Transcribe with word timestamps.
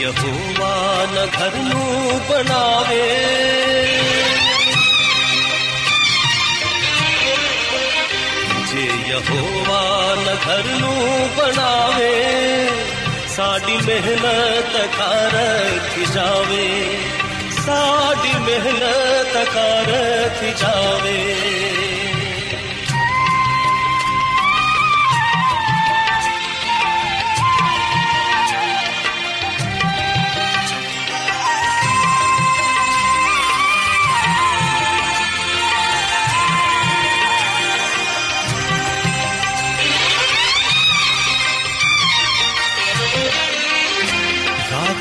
ਜੇ 0.00 0.04
ਯਹੋਵਾ 0.04 1.04
ਨ 1.04 1.26
ਘਰ 1.26 1.56
ਨੂੰ 1.64 2.20
ਬਣਾਵੇ 2.28 3.02
ਜੇ 8.70 8.86
ਯਹੋਵਾ 9.08 10.14
ਨ 10.16 10.36
ਘਰ 10.46 10.64
ਨੂੰ 10.80 11.28
ਬਣਾਵੇ 11.36 12.12
ਸਾਡੀ 13.36 13.76
ਮਿਹਨਤ 13.86 14.76
ਕਰ 14.96 15.36
ਕੀ 15.94 16.04
ਜਾਵੇ 16.14 16.68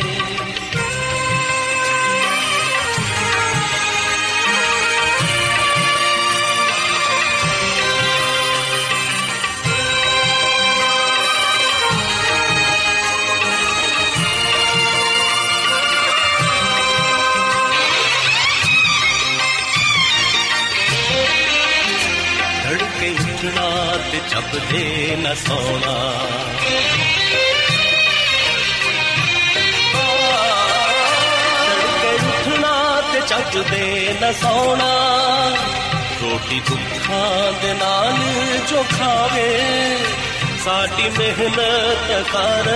ਮਿਹਨਤ 41.18 42.10
ਕਰ 42.32 42.68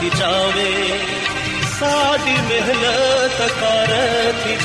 ਕੀ 0.00 0.10
ਜਾਵੇ 0.18 0.98
ਸਾਡੀ 1.78 2.36
ਮਿਹਨਤ 2.42 3.40
ਕਰ 3.60 3.92
ਕੀ 4.44 4.56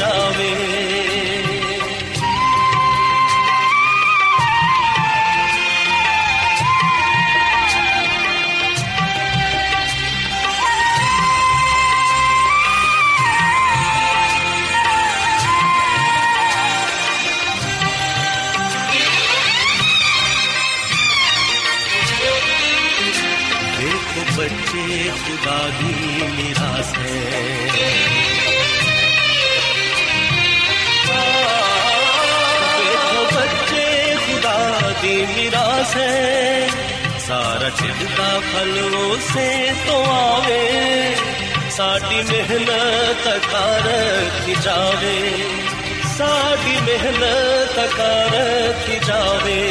ਬਰਕਰਾਰ 47.87 48.31
ਰੱਖੀ 48.31 48.99
ਜਾਵੇ 49.07 49.61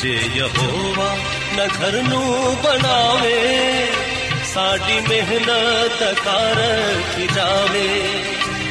ਜੇ 0.00 0.14
ਯਹੋਵਾ 0.36 1.14
ਨਾ 1.56 1.66
ਘਰ 1.66 2.02
ਨੂੰ 2.02 2.54
ਬਣਾਵੇ 2.56 3.34
ਸਾਡੀ 4.44 5.00
ਮਿਹਨਤ 5.00 6.02
ਕਰ 6.24 6.56
ਰੱਖੀ 6.56 7.26
ਜਾਵੇ 7.34 7.86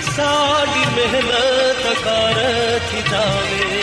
ਸਾਡੀ 0.08 0.86
ਮਿਹਨਤ 0.96 2.04
ਕਰ 2.04 2.36
ਰੱਖੀ 2.36 3.02
ਜਾਵੇ 3.12 3.74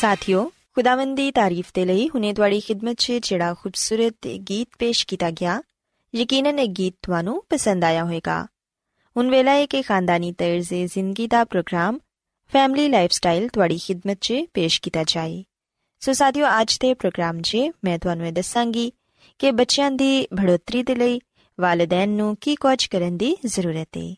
ਸਾਥਿਓ 0.00 0.50
ਖੁਦਾਵੰਦ 0.74 1.16
ਦੀ 1.16 1.30
ਤਾਰੀਫ 1.30 1.70
ਤੇ 1.74 1.84
ਲਈ 1.84 2.08
ਹੁਨੇ 2.08 2.32
ਤੁਹਾਡੀ 2.32 2.60
ਖਿਦਮਤ 2.60 2.96
'ਚ 2.98 3.18
ਜਿਹੜਾ 3.22 3.52
ਖੂਬਸੂਰਤ 3.54 4.26
ਗੀਤ 4.50 4.68
ਪੇਸ਼ 4.78 5.06
ਕੀਤਾ 5.06 5.30
ਗਿਆ 5.30 5.60
ਯਕੀਨਨ 6.14 6.58
ਇਹ 6.58 6.68
ਗੀਤ 6.68 6.94
ਤੁਹਾਨੂੰ 7.02 7.42
ਪਸੰਦ 7.50 7.84
ਆਇਆ 7.84 8.04
ਹੋਵੇਗਾ 8.04 8.46
ਹੁਣ 9.16 9.30
ਵੇਲਾ 9.30 9.52
ਹੈ 9.52 9.66
ਕਿ 9.66 9.82
ਖਾਨਦਾਨੀ 9.82 10.32
ਤਰਜ਼ੇ 10.32 10.86
ਜ਼ਿੰਦਗੀ 10.86 11.26
ਦਾ 11.26 11.44
ਪ੍ਰੋਗਰਾਮ 11.44 11.98
ਫੈਮਿਲੀ 12.52 12.88
ਲਾਈਫਸਟਾਈਲ 12.88 13.48
ਤੁਹਾਡੀ 13.48 13.76
ਖidmat 13.76 14.16
'ਚ 14.20 14.34
ਪੇਸ਼ 14.54 14.80
ਕੀਤਾ 14.82 15.02
ਜਾਏ 15.04 15.42
ਸੋ 16.02 16.12
ਸਾਥੀਓ 16.12 16.46
ਅੱਜ 16.60 16.76
ਦੇ 16.80 16.92
ਪ੍ਰੋਗਰਾਮ 16.94 17.40
'ਚ 17.40 17.56
ਮੈਂ 17.84 17.98
ਤੁਹਾਨੂੰ 17.98 18.26
ਇਹ 18.26 18.32
ਦੱਸਾਂਗੀ 18.32 18.92
ਕਿ 19.40 19.50
ਬੱਚਿਆਂ 19.52 19.90
ਦੀ 19.90 20.26
ਬੜੋਤਰੀ 20.34 20.82
ਦੇ 20.82 20.94
ਲਈ 20.94 21.20
ਵਾਲਿਦੈਨ 21.58 22.10
ਨੂੰ 22.10 22.36
ਕੀ 22.40 22.54
ਕੁਝ 22.54 22.86
ਕਰਨ 22.86 23.16
ਦੀ 23.16 23.36
ਜ਼ਰੂਰਤ 23.46 23.96
ਹੈ 23.96 24.14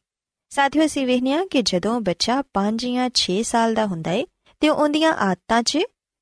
ਸਾਥੀਓ 0.53 0.85
ਅਸੀਂ 0.85 1.07
ਵੇਖਨੇ 1.07 1.33
ਆ 1.33 1.45
ਕਿ 1.51 1.63
ਜਦੋਂ 1.63 2.01
ਬੱਚਾ 2.01 2.43
5 2.55 2.85
ਜਾਂ 2.89 3.09
6 3.19 3.39
ਸਾਲ 3.45 3.75
ਦਾ 3.75 3.87
ਹੁੰਦਾ 3.87 4.13
ਏ 4.13 4.25
ਤੇ 4.63 4.69
ਉਹਦੀਆਂ 4.69 5.13
ਆਦਤਾਂ 5.23 5.63
'ਚ 5.63 5.79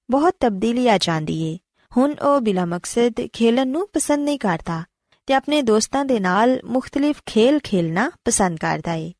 ਬਹੁਤ 0.08 0.36
ਤਬਦੀਲੀ 0.40 0.86
ਆ 0.88 0.98
ਜਾਂਦੀ 0.98 1.40
ਏ 1.42 1.56
ਹੁਣ 1.92 2.14
ਉਹ 2.22 2.40
ਬਿਲਾ 2.40 2.64
ਮਕਸਦ 2.66 3.20
ਖੇਲਣ 3.32 3.68
ਨੂੰ 3.68 3.88
ਪਸੰਦ 3.92 4.24
ਨਹੀਂ 4.24 4.38
ਕਰਦਾ 4.38 4.82
ਤੇ 5.30 5.34
ਆਪਣੇ 5.34 5.62
ਦੋਸਤਾਂ 5.62 6.04
ਦੇ 6.04 6.20
ਨਾਲ 6.20 6.60
ਮੁxtਲਿਫ 6.64 7.22
ਖੇਲ 7.26 7.58
ਖੇਲਣਾ 7.58 8.10
ਪਸੰਦ 8.24 8.58
ਕਰਦਾ 8.58 8.92
ਏ। 8.92 9.12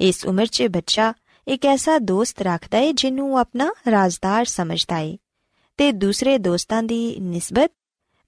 ਇਸ 0.00 0.26
ਉਮਰ 0.26 0.46
'ਚ 0.46 0.62
ਬੱਚਾ 0.62 1.14
ਇੱਕ 1.48 1.66
ਐਸਾ 1.66 1.98
ਦੋਸਤ 1.98 2.42
ਰੱਖਦਾ 2.42 2.78
ਏ 2.78 2.92
ਜਿਹਨੂੰ 2.92 3.32
ਉਹ 3.32 3.38
ਆਪਣਾ 3.38 3.72
ਰਾਜ਼ਦਾਰ 3.90 4.44
ਸਮਝਦਾ 4.44 4.98
ਏ। 4.98 5.18
ਤੇ 5.76 5.92
ਦੂਸਰੇ 5.92 6.38
ਦੋਸਤਾਂ 6.38 6.82
ਦੀ 6.82 7.16
ਨਿਸਬਤ 7.20 7.72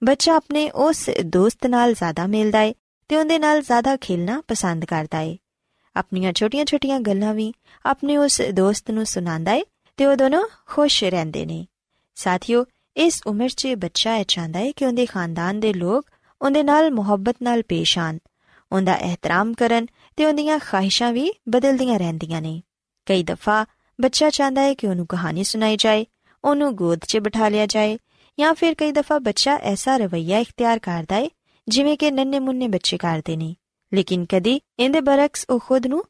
ਬੱਚਾ 0.03 0.35
ਆਪਣੇ 0.35 0.71
ਉਸ 0.71 1.09
ਦੋਸਤ 1.25 1.67
ਨਾਲ 1.67 1.93
ਜ਼ਿਆਦਾ 1.93 2.27
ਮਿਲਦਾ 2.27 2.61
ਏ 2.61 2.73
ਤੇ 3.07 3.17
ਉਹਦੇ 3.17 3.39
ਨਾਲ 3.39 3.61
ਜ਼ਿਆਦਾ 3.61 3.97
ਖੇਲਣਾ 3.97 4.43
ਪਸੰਦ 4.47 4.85
ਕਰਦਾ 4.85 5.19
ਏ। 5.19 5.37
ਆਪਣੀਆਂ 5.95 6.33
ਛੋਟੀਆਂ-ਛੋਟੀਆਂ 6.33 6.99
ਗੱਲਾਂ 6.99 7.33
ਵੀ 7.33 7.53
ਆਪਣੇ 7.85 8.17
ਉਸ 8.17 8.41
ਦੋਸਤ 8.53 8.91
ਨੂੰ 8.91 9.05
ਸੁਣਾਉਂਦਾ 9.05 9.53
ਏ 9.53 9.63
ਤੇ 9.97 10.05
ਉਹ 10.05 10.15
ਦੋਨੋਂ 10.15 10.43
ਖੁਸ਼ 10.65 11.03
ਰਹਿੰਦੇ 11.03 11.45
ਨੇ। 11.45 11.67
ਸਾਥੀਓ, 12.15 12.65
ਇਸ 12.97 13.21
ਉਮਰ 13.27 13.49
'ਚ 13.49 13.67
ਬੱਚਾ 13.67 14.17
ਇਹ 14.17 14.25
ਚਾਹੁੰਦਾ 14.27 14.59
ਏ 14.59 14.73
ਕਿ 14.75 14.85
ਉਹਦੇ 14.85 15.05
ਖਾਨਦਾਨ 15.05 15.59
ਦੇ 15.59 15.73
ਲੋਕ 15.73 16.05
ਉਹਦੇ 16.41 16.63
ਨਾਲ 16.63 16.91
ਮੁਹੱਬਤ 16.91 17.35
ਨਾਲ 17.41 17.63
ਪੇਸ਼ 17.63 17.99
ਆਣ 17.99 18.17
ਉਹਦਾ 18.71 18.95
ਇਹਤਰਾਮ 18.95 19.53
ਕਰਨ 19.53 19.85
ਤੇ 20.17 20.25
ਉਹਦੀਆਂ 20.25 20.59
ਖਾਹਿਸ਼ਾਂ 20.59 21.13
ਵੀ 21.13 21.31
ਬਦਲਦੀਆਂ 21.49 21.99
ਰਹਿੰਦੀਆਂ 21.99 22.41
ਨੇ। 22.41 22.61
ਕਈ 23.05 23.23
ਦਫਾ 23.23 23.65
ਬੱਚਾ 24.01 24.29
ਚਾਹੁੰਦਾ 24.29 24.61
ਹੈ 24.61 24.73
ਕਿ 24.73 24.87
ਉਹਨੂੰ 24.87 25.07
ਕਹਾਣੀ 25.07 25.43
ਸੁਣਾਈ 25.43 25.77
ਜਾਏ, 25.77 26.05
ਉਹਨੂੰ 26.43 26.75
ਗੋਦ 26.75 26.99
'ਚ 27.07 27.17
ਬਿਠਾ 27.17 27.49
ਲਿਆ 27.49 27.65
ਜਾਏ 27.65 27.97
ਜਾਂ 28.39 28.53
ਫਿਰ 28.53 28.73
ਕਈ 28.73 28.91
ਦਫਾ 28.91 29.19
ਬੱਚਾ 29.19 29.55
ਐਸਾ 29.55 29.97
ਰਵਈਆ 29.97 30.39
ਇਖਤਿਆਰ 30.39 30.79
ਕਰਦਾ 30.79 31.15
ਹੈ 31.15 31.29
ਜਿਵੇਂ 31.67 31.97
ਕਿ 31.97 32.11
ਨੰਨੇ 32.11 32.39
ਮੁੰਨੇ 32.39 32.67
ਬੱਚੇ 32.67 32.97
ਕਰਦੇ 32.97 33.37
ਨੇ। 33.37 33.55
ਲੇਕਿਨ 33.93 34.25
ਕਦੀ 34.29 34.61
ਇਹਦੇ 34.79 35.01
ਬਰਕਸ 35.01 35.45
ਉਹ 35.49 35.59
ਖੁਦ 35.59 35.87
ਨੂੰ 35.87 36.03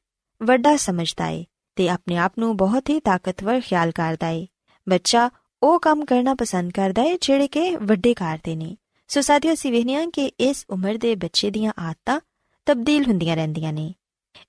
ਵੱਡਾ 0.44 0.78
ਸਮਝਦਾ 0.78 1.26
ਹੈ 1.26 1.46
ਤੇ 1.76 1.90
ਆਪਣੇ 1.90 2.18
ਆਪ 2.18 2.34
ਨੂੰ 2.40 2.58
ਬਹੁਤ 2.58 2.90
ਹੀ 2.90 3.00
ਤਾਕਤਵਰ 3.00 3.60
ਖਿਆਲ 3.60 3.92
ਕਰਦਾ 3.92 4.28
ਹੈ। 4.28 4.46
ਬੱਚਾ 4.90 5.30
ਉਹ 5.64 5.80
ਕੰਮ 5.80 6.06
ਕਰਨਾ 6.06 6.34
ਪਸੰਦ 6.34 6.72
ਕਰਦਾ 6.72 7.02
ਹੈ 7.02 7.18
ਜਿਹੜੇ 7.22 7.48
ਕਿ 7.48 7.76
ਵੱਡੇ 7.76 8.14
ਕਰਦੇ 8.14 8.56
ਨੇ। 8.56 8.78
ਸੋ 9.08 9.22
ਸਾਥੀਓ, 9.22 9.54
ਅਸੀਂ 9.54 9.72
ਵੇਖਿਆ 9.72 10.06
ਕਿ 10.06 10.32
ਇਸ 10.40 10.66
ਉਮਰ 10.70 10.98
ਦੇ 10.98 11.16
ਬੱਚੇ 11.16 11.52
ਦੀਆਂ 11.52 11.74
ਆਦਤਾਂ 11.80 12.20
ਤਬਦੀਲ 12.66 13.06
ਹੁੰਦੀਆਂ 13.06 13.36
ਰਹਿੰਦੀਆਂ 13.36 13.74
ਨੇ। 13.74 13.94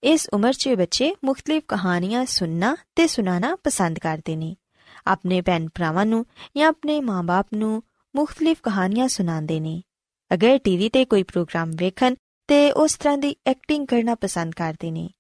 ਇਸ 0.03 0.29
ਉਮਰ 0.35 0.53
'ਚ 0.53 0.69
ਬੱਚੇ 0.69 1.15
ਮੁxtਲਿਫ 1.25 1.63
ਕਹਾਣੀਆਂ 1.69 2.27
ਸੁਣਨਾ 2.27 2.77
ਤੇ 2.95 3.07
ਸੁਣਾਣਾ 3.07 3.57
ਪਸੰਦ 3.65 3.99
ਕਰਦੇ 3.99 4.37
ਨੇ। 4.37 4.57
ਆਪਣੇ 5.07 5.41
ਭੈਣ 5.41 5.69
ਭਰਾਵਾਂ 5.75 6.07
ਨੂੰ 6.07 6.27
ਜਾਂ 6.57 6.69
ਆਪਣੇ 6.69 7.01
ਮਾਪੇ 7.01 7.57
ਨੂੰ 7.57 7.83
ਮੁxtਲਿਫ 8.17 8.61
ਕਹਾਣੀਆਂ 8.63 9.09
ਸੁਣਾਉਂਦੇ 9.09 9.61
ਨੇ। 9.61 9.83
ਅਗਰ 10.35 10.59
ਟੀਵੀ 10.59 10.89
ਤੇ 10.89 11.05
ਕੋਈ 11.05 11.23
ਪ੍ਰੋਗਰਾਮ 11.23 11.71
ਵੇਖਣ 11.71 12.15
ਤੇ 12.49 12.73
ਉਸ 12.73 12.95
ਤਰ੍ਹਾਂ 12.95 13.19
ਦੀ 13.19 13.37
ਐਕਟਿੰਗ 13.47 13.87
ਕਰਨਾ 13.87 14.15
ਪਸੰਦ 14.15 14.55
ਕਰਦੇ 14.55 14.91
ਨੇ। 14.91 15.11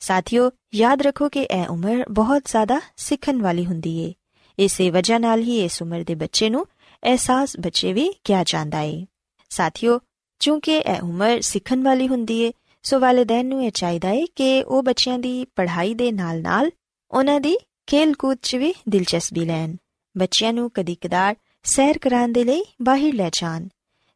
ਸਾਥੀਓ, 0.00 0.50
ਯਾਦ 0.74 1.02
ਰੱਖੋ 1.02 1.28
ਕਿ 1.28 1.42
ਇਹ 1.42 1.68
ਉਮਰ 1.68 2.04
ਬਹੁਤ 2.10 2.42
ਜ਼ਿਆਦਾ 2.44 2.80
ਸਿੱਖਣ 2.96 3.42
ਵਾਲੀ 3.42 3.66
ਹੁੰਦੀ 3.66 3.98
ਏ। 3.98 4.14
ਇਸੇ 4.58 4.90
ਵਜ੍ਹਾ 4.90 5.18
ਨਾਲ 5.18 5.40
ਹੀ 5.40 5.64
ਇਸ 5.64 5.82
ਉਮਰ 5.82 6.04
ਦੇ 6.04 6.14
ਬੱਚੇ 6.14 6.50
ਨੂੰ 6.50 6.66
ਅਹਿਸਾਸ 7.04 7.56
ਬੱਚੇ 7.60 7.92
ਵੀ 7.92 8.12
ਕਿਹਾ 8.24 8.44
ਜਾਂਦਾ 8.44 8.80
ਏ। 8.80 9.06
ਸਾਥੀਓ 9.48 10.00
ਕਿਉਂਕਿ 10.38 10.76
ਇਹ 10.76 11.02
ਉਮਰ 11.02 11.40
ਸਿੱਖਣ 11.40 11.82
ਵਾਲੀ 11.82 12.08
ਹੁੰਦੀ 12.08 12.40
ਏ, 12.40 12.52
ਸੋ 12.82 13.00
ਵਾਲਿਦੈਨ 13.00 13.46
ਨੂੰ 13.46 13.64
ਇਹ 13.64 13.70
ਚਾਹੀਦਾ 13.70 14.10
ਏ 14.10 14.26
ਕਿ 14.36 14.64
ਉਹ 14.66 14.82
ਬੱਚਿਆਂ 14.82 15.18
ਦੀ 15.18 15.46
ਪੜ੍ਹਾਈ 15.56 15.94
ਦੇ 15.94 16.12
ਨਾਲ-ਨਾਲ 16.12 16.70
ਉਹਨਾਂ 17.10 17.40
ਦੀ 17.40 17.56
ਖੇਲ-ਕੂਦ 17.86 18.38
'ਚ 18.42 18.56
ਵੀ 18.56 18.74
ਦਿਲਚਸਪੀ 18.88 19.40
ਲੈਣ। 19.40 19.76
ਬੱਚਿਆਂ 20.18 20.52
ਨੂੰ 20.52 20.70
ਕਦੀ-ਕਦਾਰ 20.74 21.36
ਸੈਰ 21.64 21.98
ਕਰਾਉਣ 21.98 22.32
ਦੇ 22.32 22.44
ਲਈ 22.44 22.64
ਬਾਹਰ 22.82 23.12
ਲੈ 23.12 23.30
ਜਾਣ। 23.32 23.68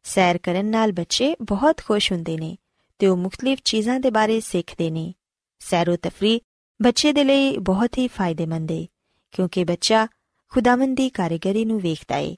ਸੈਰ 0.03 0.37
ਕਰਨ 0.37 0.65
ਨਾਲ 0.65 0.91
ਬੱਚੇ 0.91 1.35
ਬਹੁਤ 1.41 1.81
ਖੁਸ਼ 1.87 2.11
ਹੁੰਦੇ 2.11 2.37
ਨੇ 2.37 2.57
ਤੇ 2.99 3.07
ਉਹ 3.07 3.17
ਮੁxtਲਿਫ 3.17 3.59
ਚੀਜ਼ਾਂ 3.65 3.99
ਦੇ 3.99 4.11
ਬਾਰੇ 4.11 4.39
ਸਿੱਖਦੇ 4.39 4.89
ਨੇ। 4.89 5.13
ਸੈਰੋ 5.59 5.95
ਤਫਰੀ 5.95 6.41
ਬੱਚੇ 6.81 7.13
ਦੇ 7.13 7.23
ਲਈ 7.23 7.57
ਬਹੁਤ 7.57 7.97
ਹੀ 7.97 8.07
ਫਾਇਦੇਮੰਦ 8.07 8.71
ਏ, 8.71 8.87
ਕਿਉਂਕਿ 9.31 9.63
ਬੱਚਾ 9.63 10.07
ਖੁਦਾਵੰਦ 10.49 10.97
ਦੀ 10.97 11.09
ਕਾਰੀਗਰੀ 11.09 11.65
ਨੂੰ 11.65 11.81
ਵੇਖਦਾ 11.81 12.17
ਏ। 12.17 12.35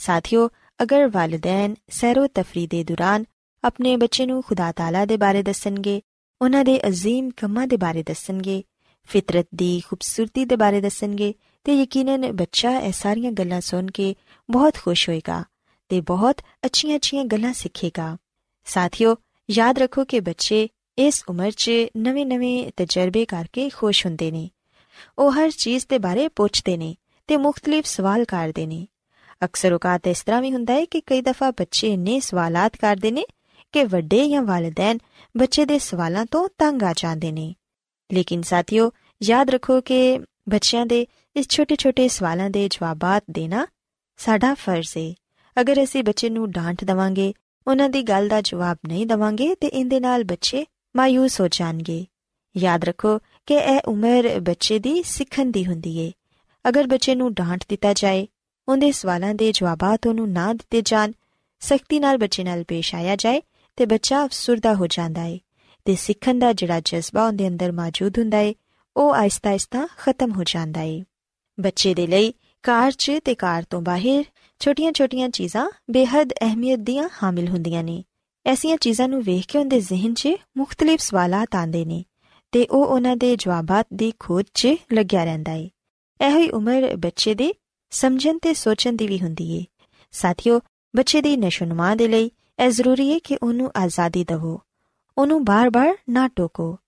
ਸਾਥੀਓ, 0.00 0.50
ਅਗਰ 0.82 1.08
ਵਾਲਿਦੈਨ 1.08 1.74
ਸੈਰੋ 1.90 2.26
ਤਫਰੀ 2.26 2.66
ਦੇ 2.66 2.84
ਦੌਰਾਨ 2.84 3.24
ਆਪਣੇ 3.64 3.96
ਬੱਚੇ 3.96 4.26
ਨੂੰ 4.26 4.42
ਖੁਦਾ 4.42 4.72
ਤਾਲਾ 4.72 5.04
ਦੇ 5.04 5.16
ਬਾਰੇ 5.16 5.42
ਦੱਸਣਗੇ, 5.42 6.02
ਉਹਨਾਂ 6.42 6.64
ਦੇ 6.64 6.88
ਅਜ਼ੀਮ 6.88 7.30
ਕੰਮਾਂ 7.30 7.66
ਦੇ 7.66 7.76
ਬਾਰੇ 7.76 8.02
ਦੱਸਣਗੇ, 8.02 8.62
ਫਿਤਰਤ 9.04 9.46
ਦੀ 9.54 9.82
ਖੂਬਸੂਰਤੀ 9.88 10.44
ਦੇ 10.44 10.56
ਬਾਰੇ 10.56 10.80
ਦੱਸਣਗੇ, 10.80 11.34
ਤੇ 11.64 11.74
ਯਕੀਨਨ 11.74 12.32
ਬੱਚਾ 12.32 12.80
ਇਹ 12.80 12.92
ਸਾਰੀਆਂ 12.92 13.32
ਗੱਲਾਂ 13.32 13.60
ਸੁਣ 13.60 13.86
ਕੇ 13.86 14.14
ਬਹੁਤ 14.50 14.74
ਖੁਸ਼ 14.74 15.08
ਹੋਏਗਾ 15.08 15.44
ਤੇ 15.88 16.00
ਬਹੁਤ 16.00 16.40
ਅੱਛੀਆਂ-ਅੱਛੀਆਂ 16.66 17.24
ਗੱਲਾਂ 17.24 17.52
ਸਿੱਖੇਗਾ। 17.52 18.16
ਸਾਥੀਓ, 18.64 19.16
ਯਾਦ 19.50 19.78
ਰੱਖੋ 19.78 20.04
ਕਿ 20.04 20.20
ਬੱਚੇ 20.20 20.68
ਇਸ 20.98 21.24
ਉਮਰ 21.28 21.50
'ਚ 21.50 21.70
ਨਵੇਂ-ਨਵੇਂ 21.96 22.72
ਤਜਰਬੇ 22.76 23.24
ਕਰਕੇ 23.24 23.68
ਖੁਸ਼ 23.68 24.06
ਹੁੰਦੇ 24.06 24.30
ਨੇ। 24.30 24.50
ਉਹ 25.18 25.32
ਹਰ 25.32 25.50
ਚੀਜ਼ 25.50 25.86
ਦੇ 25.88 25.98
ਬਾਰੇ 25.98 26.28
ਪੁੱਛਦੇ 26.28 26.76
ਨੇ 26.76 26.96
ਤੇ 27.26 27.36
ਮੁxtਲਿਫ 27.36 27.86
ਸਵਾਲ 27.86 28.24
ਕਰਦੇ 28.24 28.66
ਨੇ। 28.66 28.86
ਅਕਸਰ 29.44 29.72
ਔਕਾਤ 29.72 30.06
ਇਸ 30.06 30.22
ਤਰ੍ਹਾਂ 30.22 30.42
ਵੀ 30.42 30.52
ਹੁੰਦਾ 30.52 30.74
ਹੈ 30.74 30.84
ਕਿ 30.84 31.00
ਕਈ 31.00 31.20
ਦਫਾ 31.20 31.50
ਬੱਚੇ 31.50 31.92
ਇੰਨੇ 31.92 32.20
ਸਵਾਲਾਤ 32.20 32.76
ਕਰਦੇ 32.76 33.10
ਨੇ 33.10 33.24
ਕਿ 33.72 33.84
ਵੱਡੇ 33.84 34.28
ਜਾਂ 34.28 34.42
ਵਾਲਿਦੈਨ 34.42 34.98
ਬੱਚੇ 35.36 35.64
ਦੇ 35.64 35.78
ਸਵਾਲਾਂ 35.78 36.26
ਤੋਂ 36.26 36.48
ਤੰਗ 36.58 36.82
ਆ 36.82 36.92
ਜਾਂਦੇ 36.96 37.32
ਨੇ। 37.32 37.54
ਲੇਕਿਨ 38.12 38.42
ਸਾਥੀਓ, 38.42 38.90
ਯਾਦ 39.22 39.50
ਰੱਖੋ 39.50 39.80
ਕਿ 39.80 40.20
ਬੱਚਿਆਂ 40.48 40.86
ਦੇ 40.86 41.06
ਇਸ 41.36 41.48
ਛੋਟੇ-ਛੋਟੇ 41.48 42.08
ਸਵਾਲਾਂ 42.08 42.50
ਦੇ 42.50 42.68
ਜਵਾਬਾਤ 42.68 43.24
ਦੇਣਾ 43.30 43.66
ਸਾਡਾ 44.16 44.54
ਫਰਜ਼ 44.54 44.98
ਹੈ 44.98 45.14
ਅਗਰ 45.60 45.82
ਅਸੀਂ 45.82 46.04
ਬੱਚੇ 46.04 46.30
ਨੂੰ 46.30 46.50
ਡਾਂਟ 46.50 46.84
ਦਵਾਂਗੇ, 46.84 47.32
ਉਹਨਾਂ 47.66 47.88
ਦੀ 47.88 48.02
ਗੱਲ 48.02 48.28
ਦਾ 48.28 48.40
ਜਵਾਬ 48.40 48.78
ਨਹੀਂ 48.88 49.06
ਦਵਾਂਗੇ, 49.06 49.54
ਤੇ 49.54 49.66
ਇਹਦੇ 49.66 50.00
ਨਾਲ 50.00 50.24
ਬੱਚੇ 50.24 50.66
ਮਾਇੂਸ 50.96 51.40
ਹੋ 51.40 51.48
ਜਾਣਗੇ। 51.48 52.06
ਯਾਦ 52.56 52.84
ਰੱਖੋ 52.84 53.18
ਕਿ 53.46 53.54
ਇਹ 53.54 53.80
ਉਮਰ 53.88 54.40
ਬੱਚੇ 54.40 54.78
ਦੀ 54.78 55.02
ਸਿੱਖਣ 55.02 55.50
ਦੀ 55.50 55.66
ਹੁੰਦੀ 55.66 55.98
ਏ। 55.98 56.12
ਅਗਰ 56.68 56.86
ਬੱਚੇ 56.86 57.14
ਨੂੰ 57.14 57.34
ਡਾਂਟ 57.34 57.64
ਦਿੱਤਾ 57.68 57.92
ਜਾਏ 57.92 58.28
ਉਹਦੇ 58.70 58.92
ਸਵਾਲਾਂ 58.92 59.34
ਦੇ 59.34 59.52
ਜਵਾਬਾਤ 59.52 60.06
ਉਹਨੂੰ 60.06 60.32
ਨਾ 60.32 60.52
ਦਿੱਤੇ 60.52 60.82
ਜਾਣ। 60.82 61.12
ਸਖਤੀ 61.60 62.00
ਨਾਲ 62.00 62.18
ਬੱਚੇ 62.18 62.44
ਨਾਲ 62.44 62.64
ਪੇਸ਼ 62.68 62.94
ਆਇਆ 62.94 63.16
ਜਾਏ 63.16 63.42
ਤੇ 63.76 63.86
ਬੱਚਾ 63.86 64.24
ਅਫਸੁਰਦਾ 64.24 64.74
ਹੋ 64.74 64.86
ਜਾਂਦਾ 64.86 65.24
ਏ 65.24 65.40
ਤੇ 65.84 65.94
ਸਿੱਖਣ 65.94 66.38
ਦਾ 66.38 66.52
ਜਿਹੜਾ 66.52 66.80
ਜਜ਼ਬਾ 66.84 67.26
ਉਹਦੇ 67.26 67.48
ਅੰਦਰ 67.48 67.72
ਮੌਜੂਦ 67.72 68.18
ਹੁੰਦਾ 68.18 68.38
ਏ, 68.38 68.54
ਉਹ 68.96 69.14
ਆਇਸਤਾ-ਆਇਸਤਾ 69.14 69.88
ਖਤਮ 69.98 70.32
ਹੋ 70.32 70.44
ਜਾਂਦਾ 70.44 70.80
ਏ। 70.80 71.04
ਬੱਚੇ 71.60 71.94
ਦੇ 71.94 72.06
ਲਈ 72.06 72.34
ਕਾਰ 72.62 72.92
'ਚ 72.92 73.12
ਤੇ 73.24 73.34
ਕਾਰ 73.34 73.64
ਤੋਂ 73.70 73.80
ਬਾਹਰ 73.80 74.24
ਛੋਟੀਆਂ-ਛੋਟੀਆਂ 74.58 75.28
ਚੀਜ਼ਾਂ 75.28 75.70
ਬੇਹੱਦ 75.90 76.32
ਅਹਿਮੀਅਤ 76.32 76.80
ਦੀਆਂ 76.80 77.08
ਹਾਮਿਲ 77.22 77.48
ਹੁੰਦੀਆਂ 77.48 77.84
ਨੇ। 77.84 78.04
ਐਸੀਆਂ 78.46 78.76
ਚੀਜ਼ਾਂ 78.76 79.08
ਨੂੰ 79.08 79.22
ਵੇਖ 79.22 79.46
ਕੇ 79.46 79.58
ਉਹਦੇ 79.58 79.80
ਜ਼ਿਹਨ 79.80 80.14
'ਚ 80.14 80.28
ਮੁxtਲਿਫ 80.56 81.00
ਸਵਾਲਾਤ 81.00 81.54
ਆਉਂਦੇ 81.54 81.84
ਨੇ 81.84 82.04
ਤੇ 82.52 82.66
ਉਹ 82.66 82.86
ਉਹਨਾਂ 82.86 83.16
ਦੇ 83.16 83.36
ਜਵਾਬਾਤ 83.36 83.86
ਦੀ 83.94 84.12
ਖੋਜ 84.18 84.44
'ਚ 84.54 84.68
ਲੱਗਿਆ 84.92 85.24
ਰਹਿੰਦਾ 85.24 85.52
ਏ। 85.52 85.70
ਇਹੋ 86.26 86.38
ਹੀ 86.38 86.50
ਉਮਰ 86.50 86.96
ਬੱਚੇ 86.96 87.34
ਦੇ 87.34 87.54
ਸਮਝਣ 87.90 88.38
ਤੇ 88.38 88.54
ਸੋਚਣ 88.54 88.92
ਦੀ 88.92 89.06
ਵੀ 89.06 89.20
ਹੁੰਦੀ 89.20 89.56
ਏ। 89.58 89.64
ਸਾਥੀਓ, 90.12 90.60
ਬੱਚੇ 90.96 91.22
ਦੀ 91.22 91.36
ਨਸ਼ੋਨਮਾ 91.36 91.94
ਦੇ 91.94 92.08
ਲਈ 92.08 92.30
ਇਹ 92.64 92.70
ਜ਼ਰੂਰੀ 92.70 93.08
ਏ 93.08 93.18
ਕਿ 93.18 93.38
ਉਹਨੂੰ 93.42 93.70
ਆਜ਼ਾਦੀ 93.76 94.24
ਦਿਵੋ। 94.24 94.60
ਉਹਨੂੰ 95.18 95.44
ਬਾਰ-ਬਾਰ 95.44 95.94
ਨਾ 96.08 96.28
ਟੋਕੋ। 96.28 96.78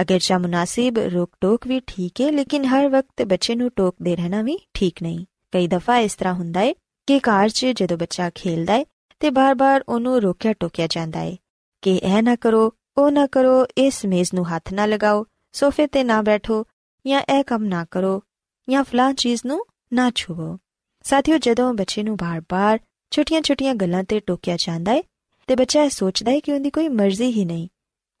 ਅਗਰ 0.00 0.18
ਚਾ 0.18 0.38
ਮੁਨਾਸਿਬ 0.38 0.98
ਰੋਕ 0.98 1.30
ਟੋਕ 1.40 1.66
ਵੀ 1.66 1.80
ਠੀਕ 1.86 2.20
ਏ, 2.20 2.30
ਲੇਕਿਨ 2.30 2.64
ਹਰ 2.64 2.88
ਵਕਤ 2.88 3.22
ਬੱਚੇ 3.22 3.54
ਨੂੰ 3.54 3.70
ਟੋਕਦੇ 3.76 4.16
ਰਹਿਣਾ 4.16 4.42
ਵੀ 4.42 4.58
ਠੀਕ 4.74 5.02
ਨਹੀਂ। 5.02 5.24
ਕਈ 5.52 5.68
ਦਫਾ 5.68 5.98
ਇਸ 5.98 6.14
ਤਰ੍ਹਾਂ 6.14 6.34
ਹੁੰਦਾ 6.34 6.60
ਏ 6.60 6.74
ਕਿ 7.06 7.18
ਕਾਰ 7.18 7.48
'ਚ 7.48 7.66
ਜਦੋਂ 7.66 7.98
ਬੱਚਾ 7.98 8.30
ਖੇਲਦਾ 8.34 8.74
ਏ 8.74 8.86
ਤੇ 9.20 9.30
ਬਾਰ-ਬਾਰ 9.30 9.84
ਉਹਨੂੰ 9.88 10.22
ਰੋਕਿਆ 10.22 10.52
ਟੋਕਿਆ 10.52 10.86
ਜਾਂਦਾ 10.86 11.22
ਏ 11.22 11.38
ਕਿ 11.82 11.96
ਇਹ 11.96 12.22
ਨਾ 12.22 12.36
ਕਰੋ, 12.36 12.72
ਉਹ 12.96 13.10
ਨਾ 13.10 13.26
ਕਰੋ, 13.26 13.66
ਇਸ 13.78 14.06
ਮੇਜ਼ 14.06 14.30
ਨੂੰ 14.34 14.56
ਹੱਥ 14.56 14.72
ਨਾ 14.72 14.86
ਲਗਾਓ, 14.86 15.26
ਸੋਫੇ 15.52 15.86
ਤੇ 15.86 16.04
ਨਾ 16.04 16.22
ਬੈਠੋ 16.22 16.64
ਜਾਂ 17.06 17.22
ਇਹ 17.22 17.44
ਕੰਮ 17.44 17.64
ਨਾ 17.64 17.86
ਕਰੋ 17.90 18.22
ਜਾਂ 18.68 18.84
ਫਲਾਂ 18.84 19.14
ਚੀਜ਼ 19.14 19.40
ਨੂੰ 19.46 19.64
ਨਾ 19.92 20.12
ਛੂਵੋ। 20.14 20.58
ਸਾਥੀਓ, 21.02 21.38
ਜਦੋਂ 21.38 21.74
ਬੱਚੇ 21.74 22.02
ਨੂੰ 22.02 22.16
ਬਾਰ-ਬਾਰ 22.16 22.78
ਛੋਟੀਆਂ-ਛੋਟੀਆਂ 23.10 23.74
ਗੱਲਾਂ 23.74 24.04
ਤੇ 24.04 24.20
ਟੋਕਿਆ 24.20 24.56
ਜਾਂਦਾ 24.56 24.92
ਏ, 24.92 25.02
ਤੇ 25.46 25.56
ਬੱਚਾ 25.56 25.82
ਇਹ 25.82 25.90
ਸੋਚਦਾ 25.90 26.30
ਹੈ 26.30 26.40
ਕਿ 26.40 26.52
ਉਹਦੀ 26.52 26.70
ਕੋਈ 26.70 26.88
ਮਰਜ਼ੀ 26.88 27.32
ਹੀ 27.32 27.44
ਨਹੀਂ। 27.44 27.68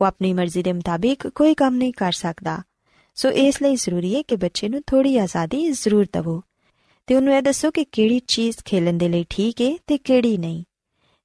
ਉਹ 0.00 0.06
ਆਪਣੀ 0.06 0.32
ਮਰਜ਼ੀ 0.32 0.62
ਦੇ 0.62 0.72
ਮੁਤਾਬਿਕ 0.72 1.28
ਕੋਈ 1.28 1.54
ਕੰਮ 1.54 1.74
ਨਹੀਂ 1.74 1.92
ਕਰ 1.92 2.12
ਸਕਦਾ। 2.12 2.62
ਸੋ 3.14 3.30
ਇਸ 3.30 3.62
ਲਈ 3.62 3.76
ਜ਼ਰੂਰੀ 3.76 4.16
ਹੈ 4.16 4.22
ਕਿ 4.22 4.36
ਬੱਚੇ 4.36 4.68
ਨੂੰ 4.68 4.82
ਥੋੜੀ 4.86 5.18
ਆਜ਼ਾਦੀ 5.18 5.72
ਜ਼ਰੂਰ 5.72 6.04
ਦਿਵੋ। 6.04 6.42
ਤੇ 7.06 7.14
ਉਹਨੂੰ 7.14 7.34
ਇਹ 7.34 7.42
ਦੱਸੋ 7.42 7.70
ਕਿ 7.70 7.84
ਕਿਹੜੀ 7.84 8.20
ਚੀਜ਼ 8.28 8.56
ਖੇਲਣ 8.64 8.92
ਦੇ 8.92 9.08
ਲਈ 9.08 9.26
ਠੀਕ 9.30 9.60
ਹੈ 9.60 9.76
ਤੇ 9.86 9.98
ਕਿਹੜੀ 9.98 10.36
ਨਹੀਂ। 10.36 10.64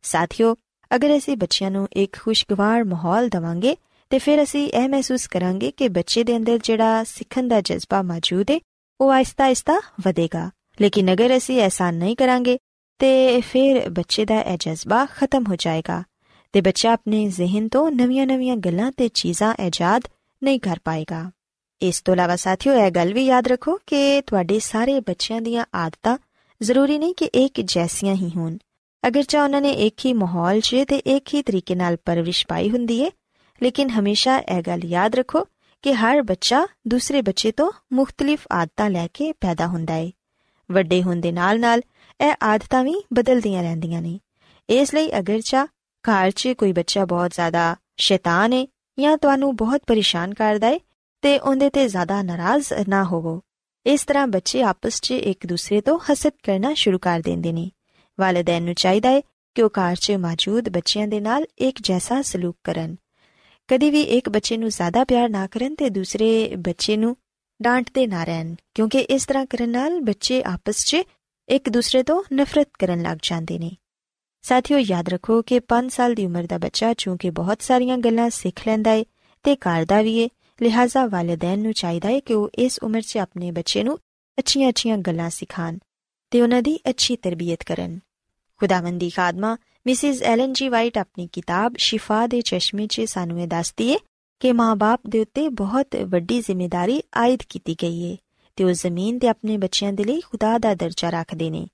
ਸਾਥੀਓ, 0.01 0.55
ਅਗਰ 0.95 1.17
ਅਸੀਂ 1.17 1.37
ਬੱਚਿਆਂ 1.37 1.71
ਨੂੰ 1.71 1.87
ਇੱਕ 1.93 2.17
ਖੁਸ਼ਗਵਾਰ 2.21 2.83
ਮਾਹੌਲ 2.83 3.29
ਦਵਾਂਗੇ, 3.29 3.77
ਤੇ 4.09 4.19
ਫਿਰ 4.19 4.43
ਅਸੀਂ 4.43 4.69
ਇਹ 4.69 4.89
ਮਹਿਸੂਸ 4.89 5.27
ਕਰਾਂਗੇ 5.27 5.71
ਕਿ 5.71 5.89
ਬੱਚੇ 5.89 6.23
ਦੇ 6.23 6.37
ਅੰਦਰ 6.37 6.57
ਜਿਹੜਾ 6.57 7.03
ਸਿੱਖਣ 7.03 7.47
ਦਾ 7.47 7.61
ਜਜ਼ਬਾ 7.61 8.01
ਮੌਜੂਦ 8.01 8.51
ਹੈ 8.51 8.59
ਉਹ 9.01 9.11
ਆਇਸਤਾ-ਆਇਸਤਾ 9.11 9.81
ਵਧੇਗਾ। 10.01 10.51
ਲੇਕਿਨ 10.81 11.13
ਅਗਰ 11.13 11.37
ਅਸੀਂ 11.37 11.61
ਐਸਾ 11.61 11.91
ਨਹੀਂ 11.91 12.15
ਕਰਾਂਗੇ, 12.15 12.59
ਤੇ 12.99 13.41
ਫਿਰ 13.41 13.89
ਬੱਚੇ 13.89 14.25
ਦਾ 14.25 14.41
ਇਹ 14.41 14.57
ਜਜ਼ਬਾ 14.59 15.05
ਖਤਮ 15.05 15.43
ਹੋ 15.49 15.55
ਜਾਏਗਾ 15.55 16.03
ਤੇ 16.53 16.61
ਬੱਚਾ 16.61 16.91
ਆਪਣੇ 16.91 17.29
ਜ਼ਿਹਨ 17.29 17.67
ਤੋਂ 17.67 17.91
ਨਵੀਆਂ-ਨਵੀਆਂ 17.91 18.55
ਗੱਲਾਂ 18.55 18.91
ਤੇ 18.91 19.07
ਚੀਜ਼ਾਂ 19.07 19.53
ਇਜਾਦ 19.53 20.01
ਨਹੀਂ 20.43 20.59
ਕਰ 20.59 20.79
ਪਾਏਗਾ। 20.83 21.31
ਇਸ 21.81 22.01
ਤੋਂ 22.01 22.13
ਇਲਾਵਾ 22.13 22.35
ਸਾਥੀਓ, 22.35 22.73
ਇਹ 22.73 22.91
ਗੱਲ 22.91 23.13
ਵੀ 23.13 23.25
ਯਾਦ 23.25 23.47
ਰੱਖੋ 23.47 23.79
ਕਿ 23.87 24.21
ਤੁਹਾਡੇ 24.27 24.59
ਸਾਰੇ 24.59 24.99
ਬੱਚਿਆਂ 24.99 25.41
ਦੀਆਂ 25.41 25.65
ਆਦਤਾਂ 25.75 26.17
ਜ਼ਰੂਰੀ 26.63 26.97
ਨਹੀਂ 26.97 27.13
ਕਿ 27.13 27.25
ਇੱਕ 27.25 27.61
ਜੈਸੀਆਂ 27.61 28.15
ਹੀ 28.15 28.31
ਹੋਣ। 28.35 28.57
ਅਗਰ 29.07 29.23
ਚਾ 29.23 29.43
ਉਹਨਾਂ 29.43 29.61
ਨੇ 29.61 29.69
ਇੱਕ 29.69 30.05
ਹੀ 30.05 30.13
ਮਾਹੌਲ 30.13 30.59
'ਚ 30.59 30.75
ਤੇ 30.87 30.95
ਇੱਕ 30.95 31.33
ਹੀ 31.33 31.41
ਤਰੀਕੇ 31.41 31.75
ਨਾਲ 31.75 31.97
ਪਰਵਰਿਸ਼ 32.05 32.47
ਪਾਈ 32.47 32.69
ਹੁੰਦੀ 32.69 33.01
ਏ, 33.01 33.11
ਲੇਕਿਨ 33.63 33.89
ਹਮੇਸ਼ਾ 33.89 34.37
ਇਹ 34.37 34.61
ਗੱਲ 34.61 34.85
ਯਾਦ 34.85 35.15
ਰੱਖੋ 35.15 35.47
ਕਿ 35.85 35.93
ਹਰ 35.93 36.21
ਬੱਚਾ 36.21 36.67
ਦੂਸਰੇ 36.87 37.21
ਬੱਚੇ 37.21 37.51
ਤੋਂ 37.51 37.71
ਮੁxtਲਿਫ 37.93 38.47
ਆਦਤਾਂ 38.51 38.89
ਲੈ 38.89 39.07
ਕੇ 39.13 39.33
ਪੈਦਾ 39.33 39.67
ਹੁੰਦਾ 39.67 39.93
ਹੈ 39.93 40.11
ਵੱਡੇ 40.71 41.03
ਹੋਣ 41.03 41.15
ਦੇ 41.15 41.31
ਨਾਲ-ਨਾਲ 41.31 41.81
ਇਹ 42.21 42.33
ਆਦਤਾਂ 42.43 42.83
ਵੀ 42.83 42.95
ਬਦਲਦੀਆਂ 43.13 43.63
ਰਹਿੰਦੀਆਂ 43.63 44.01
ਨੇ। 44.01 44.19
ਇਸ 44.69 44.93
ਲਈ 44.93 45.11
ਅਗਰ 45.19 45.41
ਚਾ 45.41 45.65
ਘਰ 46.03 46.31
'ਚ 46.31 46.47
ਕੋਈ 46.47 46.73
ਬੱਚਾ 46.73 47.05
ਬਹੁਤ 47.05 47.31
ਜ਼ਿਆਦਾ 47.31 47.75
ਸ਼ੈਤਾਨ 47.97 48.53
ਹੈ 48.53 48.67
ਜਾਂ 48.99 49.17
ਤੁਹਾਨੂੰ 49.17 49.55
ਬਹੁਤ 49.55 49.81
ਪਰੇਸ਼ਾਨ 49.87 50.33
ਕਰਦਾ 50.33 50.67
ਹੈ 50.67 50.79
ਤੇ 51.21 51.39
ਉਹਦੇ 51.39 51.69
ਤੇ 51.69 51.87
ਜ਼ਿਆਦਾ 51.87 52.21
ਨਾਰਾਜ਼ 52.21 52.73
ਨਾ 52.89 53.03
ਹੋਵੋ। 53.03 53.41
ਇਸ 53.85 54.03
ਤਰ੍ਹਾਂ 54.03 54.27
ਬੱਚੇ 54.27 54.61
ਆਪਸ 54.61 55.01
'ਚ 55.01 55.11
ਇੱਕ 55.11 55.45
ਦੂਸਰੇ 55.45 55.81
ਤੋਂ 55.81 55.99
ਹਸਦ 55.99 56.31
ਕਰਨਾ 56.43 56.73
ਸ਼ੁਰੂ 56.73 56.99
ਕਰ 56.99 57.19
ਦਿੰਦੇ 57.19 57.51
ਨੇ। 57.51 57.71
ਵਾਲਿਦੈਨ 58.19 58.63
ਨੂੰ 58.63 58.73
ਚਾਹੀਦਾ 58.73 59.09
ਹੈ 59.09 59.21
ਕਿ 59.55 59.61
ਉਹ 59.61 59.69
ਘਰ 59.69 59.95
'ਚ 59.95 60.11
ਮੌਜੂਦ 60.11 60.69
ਬੱਚਿਆਂ 60.69 61.07
ਦੇ 61.07 61.19
ਨਾਲ 61.19 61.45
ਇੱਕ 61.57 61.77
ਜੈਸਾ 61.81 62.21
ਸਲੂਕ 62.21 62.57
ਕਰਨ। 62.63 62.95
ਕਦੀ 63.67 63.89
ਵੀ 63.89 64.01
ਇੱਕ 64.01 64.29
ਬੱਚੇ 64.29 64.57
ਨੂੰ 64.57 64.69
ਜ਼ਿਆਦਾ 64.69 65.03
ਪਿਆਰ 65.03 65.29
ਨਾ 65.29 65.47
ਕਰਨ 65.47 65.75
ਤੇ 65.75 65.89
ਦੂਸਰੇ 65.89 66.55
ਬੱਚੇ 66.57 66.97
ਨੂੰ 66.97 67.17
ਡਾਂਟਦੇ 67.61 68.07
ਨਾ 68.07 68.23
ਰਹਿਣ, 68.23 68.55
ਕਿਉਂਕਿ 68.75 68.99
ਇਸ 68.99 69.25
ਤਰ੍ਹਾਂ 69.25 69.45
ਕਰਨ 69.45 69.69
ਨਾਲ 69.69 69.99
ਬੱਚੇ 69.99 70.43
ਆਪਸ 70.43 70.85
'ਚ 70.85 70.97
ਇੱਕ 71.49 71.69
ਦੂਸਰੇ 71.69 72.03
ਤੋਂ 72.03 72.23
ਨਫ਼ਰਤ 72.33 72.69
ਕਰਨ 72.79 73.01
ਲੱਗ 73.01 73.17
ਜਾਂਦੇ 73.21 73.59
ਨੇ। 73.59 73.71
ਸਾਥੀਓ, 74.41 74.77
ਯਾਦ 74.77 75.09
ਰੱਖੋ 75.09 75.41
ਕਿ 75.41 75.59
5 75.59 75.89
ਸਾਲ 75.89 76.13
ਦੀ 76.13 76.25
ਉਮਰ 76.25 76.43
ਦਾ 76.43 76.57
ਬੱਚਾ 76.57 76.93
ਚੂੰਕਿ 76.93 77.29
ਬਹੁਤ 77.29 77.61
ਸਾਰੀਆਂ 77.61 77.97
ਗੱਲਾਂ 77.97 78.29
ਸਿੱਖ 78.29 78.67
ਲੈਂਦਾ 78.67 78.91
ਹੈ 78.91 79.03
ਤੇ 79.43 79.55
ਕਰਦਾ 79.55 80.01
ਵੀ 80.01 80.23
ਹੈ 80.23 80.29
ਲਿਹਾਜ਼ਾ 80.61 81.05
ਵਾਲਿਦੈਨ 81.05 81.59
ਨੂੰ 81.59 81.73
ਚਾਹੀਦਾ 81.73 82.09
ਹੈ 82.09 82.19
ਕਿ 82.19 82.33
ਉਹ 82.33 82.49
ਇਸ 82.55 82.79
ਉਮਰ 82.83 83.01
'ਚ 83.01 83.17
ਆਪਣੇ 83.17 83.51
ਬੱਚੇ 83.51 83.83
ਨੂੰ 83.83 83.99
ਅੱਛੀਆਂ-ਅੱਛੀਆਂ 84.39 84.97
ਗੱਲਾਂ 84.97 85.29
ਸਿਖਾਣ 85.29 85.77
ਤੇ 86.31 86.41
ਉਹਨਾਂ 86.41 86.61
ਦੀ 86.61 86.79
ਅੱਛੀ 86.89 87.15
ਤਰਬੀਅਤ 87.15 87.63
ਕਰਨ। 87.63 87.99
ਖੁਦਾਵੰਦੀ 88.59 89.09
ਖਾਦਮਾ, 89.09 89.57
ਮਿਸਿਸ 89.85 90.21
ਐਲਨ 90.21 90.53
ਜੀ 90.53 90.69
ਵਾਈਟ 90.69 90.97
ਆਪਣੀ 90.97 91.29
ਕਿਤਾਬ 91.33 91.73
ਸ਼ਿਫਾ 91.77 92.27
ਦੇ 92.27 92.41
ਚਸ਼ਮੇ 92.41 92.87
'ਚ 92.87 93.01
ਸਾਨੂੰ 93.01 93.41
ਇਹ 93.41 93.47
ਦੱਸਦੀ 93.47 93.93
ਹੈ 93.93 93.97
ਕਿ 94.39 94.51
ਮਾਪੇ 94.51 95.09
ਦੇ 95.09 95.19
ਉੱਤੇ 95.19 95.49
ਬਹੁਤ 95.49 95.87
ਵੱਡੀ 95.95 96.41
ਜ਼ਿੰਮੇਵਾਰੀ 96.41 97.01
ਆਇਦ 97.17 97.39
ਕੀਤੀ 97.49 97.75
ਗਈ 97.81 98.11
ਹੈ 98.11 98.17
ਤੇ 98.55 98.63
ਉਹ 98.63 98.71
ਜ਼ਮੀਨ 98.71 99.19
ਤੇ 99.19 99.27
ਆਪਣੇ 99.27 99.57
ਬੱਚਿਆਂ 99.57 99.93
ਦੇ 99.93 100.03
ਲਈ 100.03 100.21
ਖੁਦਾ 100.21 100.57
ਦਾ 100.57 100.73
ਦਰਜਾ 100.73 101.09
ਰੱਖਦੇ 101.09 101.49
ਨੇ। 101.49 101.67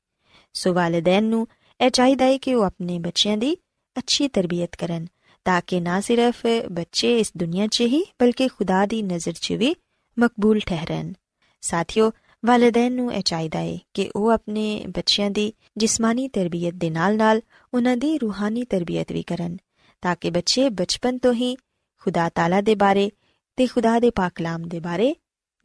ਸੋ 0.53 0.73
ਵਾਲਿਦੈਨ 0.73 1.23
ਨੂੰ 1.23 1.47
ਇਹ 1.81 1.89
ਚਾਹੀਦਾ 1.89 2.25
ਹੈ 2.25 2.37
ਕਿ 2.37 2.55
ਉਹ 2.55 2.63
ਆਪਣੇ 2.63 2.99
ਬੱਚਿਆਂ 2.99 3.37
ਦੀ 3.37 3.55
ਅੱਛੀ 3.97 4.27
ਤਰਬੀਅਤ 4.27 4.75
ਕਰਨ 4.75 5.07
ਤਾਂ 5.45 5.61
ਕਿ 5.67 5.79
ਨਾ 5.79 6.01
ਸਿਰਫ 6.01 6.35
ਬੱਚੇ 6.71 7.19
ਇਸ 7.19 7.31
ਦੁਨੀਆ 7.37 7.67
'ਚ 7.67 7.81
ਹੀ 7.81 8.03
ਬਲਕਿ 8.21 8.47
ਖੁਦਾ 8.47 8.85
ਦੀ 8.85 9.01
ਨਜ਼ਰ 9.01 9.31
'ਚ 9.31 9.53
ਵੀ 9.53 9.75
ਮਕਬੂਲ 10.19 10.59
ਠਹਿਰਨ। 10.59 11.13
ਸਾਥੀਓ 11.61 12.11
ਵਾਲਿਦੈਨ 12.45 12.93
ਨੂੰ 12.93 13.13
ਇਹ 13.13 13.21
ਚਾਹੀਦਾ 13.21 13.59
ਹੈ 13.59 13.77
ਕਿ 13.93 14.11
ਉਹ 14.15 14.29
ਆਪਣੇ 14.29 14.83
ਬੱਚਿਆਂ 14.87 15.31
ਦੀ 15.31 15.53
ਜਿਸਮਾਨੀ 15.77 16.27
ਤਰਬੀਅਤ 16.27 16.73
ਦੇ 16.73 16.89
ਨਾਲ-ਨਾਲ 16.89 17.41
ਉਹਨਾਂ 17.73 17.97
ਦੀ 17.97 18.17
ਰੂਹਾਨੀ 18.17 18.63
ਤਰਬੀਅਤ 18.63 19.11
ਵੀ 19.11 19.23
ਕਰਨ, 19.23 19.57
ਤਾਂ 20.01 20.15
ਕਿ 20.21 20.29
ਬੱਚੇ 20.29 20.69
ਬਚਪਨ 20.69 21.17
ਤੋਂ 21.17 21.33
ਹੀ 21.33 21.55
ਖੁਦਾ 22.01 22.29
ਤਾਲਾ 22.29 22.61
ਦੇ 22.61 22.75
ਬਾਰੇ 22.75 23.11
ਤੇ 23.55 23.67
ਖੁਦਾ 23.67 23.99
ਦੇ 23.99 24.09
ਪਾਕ 24.09 24.31
ਕਲਾਮ 24.35 24.67
ਦੇ 24.67 24.79
ਬਾਰੇ 24.79 25.15